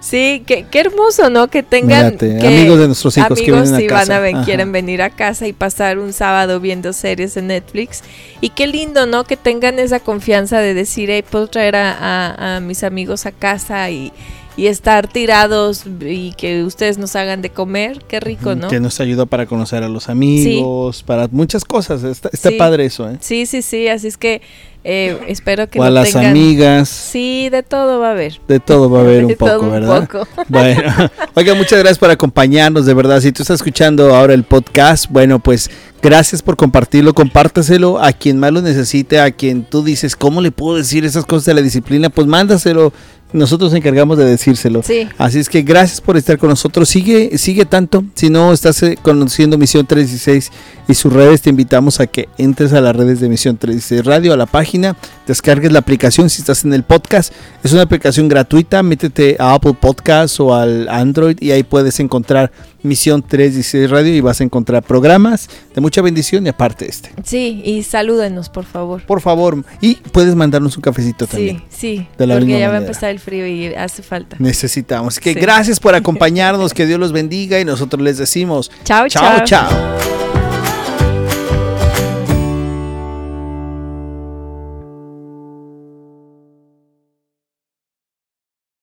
Sí, 0.00 0.42
qué, 0.46 0.66
hermoso, 0.74 1.30
¿no? 1.30 1.48
Que 1.48 1.62
tengan 1.62 2.18
amigos 2.20 2.78
de 2.78 2.86
nuestros 2.86 3.16
hijos 3.16 3.40
que 3.40 3.50
vienen 3.50 3.74
a 3.74 3.86
casa. 3.86 4.20
Van 4.20 4.36
a 4.36 4.44
quieren 4.44 4.70
venir 4.70 5.02
a 5.02 5.10
casa 5.10 5.46
y 5.46 5.52
pasar 5.52 5.98
un 5.98 6.12
sábado 6.12 6.60
viendo 6.60 6.92
series 6.92 7.36
en 7.36 7.48
Netflix. 7.48 8.02
Y 8.40 8.50
qué 8.50 8.66
lindo, 8.66 9.06
¿no? 9.06 9.24
Que 9.24 9.36
tengan 9.36 9.78
esa 9.78 10.00
confianza 10.00 10.60
de 10.60 10.74
decir, 10.74 11.10
hey, 11.10 11.24
puedo 11.28 11.46
traer 11.46 11.74
a, 11.76 12.60
mis 12.62 12.84
amigos 12.84 13.26
a 13.26 13.32
casa 13.32 13.90
y, 13.90 14.12
estar 14.56 15.08
tirados 15.08 15.84
y 16.00 16.32
que 16.32 16.62
ustedes 16.64 16.98
nos 16.98 17.16
hagan 17.16 17.42
de 17.42 17.50
comer, 17.50 18.02
qué 18.06 18.20
rico, 18.20 18.54
¿no? 18.54 18.68
Que 18.68 18.80
nos 18.80 19.00
ayuda 19.00 19.26
para 19.26 19.46
conocer 19.46 19.82
a 19.82 19.88
los 19.88 20.08
amigos, 20.08 21.02
para 21.02 21.28
muchas 21.28 21.64
cosas. 21.64 22.04
Está, 22.04 22.50
padre 22.56 22.86
eso, 22.86 23.10
¿eh? 23.10 23.18
Sí, 23.20 23.46
sí, 23.46 23.62
sí. 23.62 23.88
Así 23.88 24.06
es 24.06 24.16
que 24.16 24.42
eh, 24.86 25.18
espero 25.28 25.68
que 25.68 25.80
o 25.80 25.82
a 25.82 25.90
las 25.90 26.14
amigas. 26.14 26.88
Sí, 26.88 27.48
de 27.48 27.62
todo 27.62 27.98
va 27.98 28.08
a 28.08 28.10
haber. 28.12 28.40
De 28.46 28.60
todo 28.60 28.90
va 28.90 28.98
a 28.98 29.02
haber 29.02 29.24
un 29.26 29.34
poco, 29.34 29.70
¿verdad? 29.70 30.08
Bueno, 30.48 31.10
oiga, 31.34 31.54
muchas 31.54 31.78
gracias 31.78 31.98
por 31.98 32.10
acompañarnos, 32.10 32.84
de 32.84 32.94
verdad. 32.94 33.20
Si 33.20 33.32
tú 33.32 33.42
estás 33.42 33.56
escuchando 33.56 34.14
ahora 34.14 34.34
el 34.34 34.44
podcast, 34.44 35.06
bueno, 35.10 35.38
pues 35.38 35.70
gracias 36.02 36.42
por 36.42 36.56
compartirlo, 36.56 37.14
compártaselo 37.14 37.98
a 37.98 38.12
quien 38.12 38.38
más 38.38 38.52
lo 38.52 38.60
necesite, 38.60 39.20
a 39.20 39.30
quien 39.30 39.64
tú 39.64 39.82
dices, 39.82 40.16
¿cómo 40.16 40.42
le 40.42 40.52
puedo 40.52 40.76
decir 40.76 41.06
esas 41.06 41.24
cosas 41.24 41.46
de 41.46 41.54
la 41.54 41.62
disciplina? 41.62 42.10
Pues 42.10 42.26
mándaselo 42.26 42.92
nosotros 43.34 43.72
nos 43.72 43.78
encargamos 43.78 44.16
de 44.16 44.24
decírselo. 44.24 44.80
Así 45.18 45.40
es 45.40 45.48
que 45.48 45.62
gracias 45.62 46.00
por 46.00 46.16
estar 46.16 46.38
con 46.38 46.50
nosotros. 46.50 46.88
Sigue, 46.88 47.36
sigue 47.36 47.66
tanto. 47.66 48.04
Si 48.14 48.30
no 48.30 48.52
estás 48.52 48.80
eh, 48.84 48.96
conociendo 49.02 49.58
Misión 49.58 49.86
316 49.86 50.52
y 50.86 50.94
sus 50.94 51.12
redes, 51.12 51.42
te 51.42 51.50
invitamos 51.50 51.98
a 51.98 52.06
que 52.06 52.28
entres 52.38 52.72
a 52.72 52.80
las 52.80 52.94
redes 52.94 53.18
de 53.18 53.28
Misión 53.28 53.56
316 53.56 54.04
Radio, 54.06 54.32
a 54.32 54.36
la 54.36 54.46
página, 54.46 54.96
descargues 55.26 55.72
la 55.72 55.80
aplicación 55.80 56.30
si 56.30 56.42
estás 56.42 56.64
en 56.64 56.72
el 56.74 56.84
podcast. 56.84 57.32
Es 57.64 57.72
una 57.72 57.82
aplicación 57.82 58.28
gratuita. 58.28 58.84
Métete 58.84 59.36
a 59.40 59.54
Apple 59.54 59.74
Podcast 59.80 60.38
o 60.38 60.54
al 60.54 60.88
Android 60.88 61.36
y 61.40 61.50
ahí 61.50 61.64
puedes 61.64 61.98
encontrar 61.98 62.52
Misión 62.84 63.22
316 63.22 63.90
Radio 63.90 64.14
y 64.14 64.20
vas 64.20 64.40
a 64.40 64.44
encontrar 64.44 64.82
programas 64.82 65.48
de 65.74 65.80
mucha 65.80 66.02
bendición 66.02 66.46
y 66.46 66.50
aparte 66.50 66.86
este. 66.88 67.10
Sí, 67.24 67.62
y 67.64 67.82
salúdenos, 67.82 68.50
por 68.50 68.66
favor. 68.66 69.02
Por 69.06 69.22
favor. 69.22 69.64
Y 69.80 69.96
puedes 69.96 70.34
mandarnos 70.34 70.76
un 70.76 70.82
cafecito 70.82 71.26
también. 71.26 71.62
Sí, 71.70 71.96
sí. 71.98 72.08
porque 72.16 72.58
ya 72.58 72.68
va 72.68 72.76
a 72.76 72.78
empezar 72.78 73.10
el 73.10 73.18
frío 73.18 73.46
y 73.46 73.74
hace 73.74 74.02
falta. 74.02 74.36
Necesitamos. 74.38 75.18
que 75.18 75.32
gracias 75.32 75.80
por 75.80 75.94
acompañarnos, 76.04 76.74
que 76.74 76.86
Dios 76.86 77.00
los 77.00 77.12
bendiga 77.12 77.58
y 77.58 77.64
nosotros 77.64 78.02
les 78.02 78.18
decimos 78.18 78.70
chao, 78.84 79.08
chao. 79.08 79.44
chao. 79.44 80.23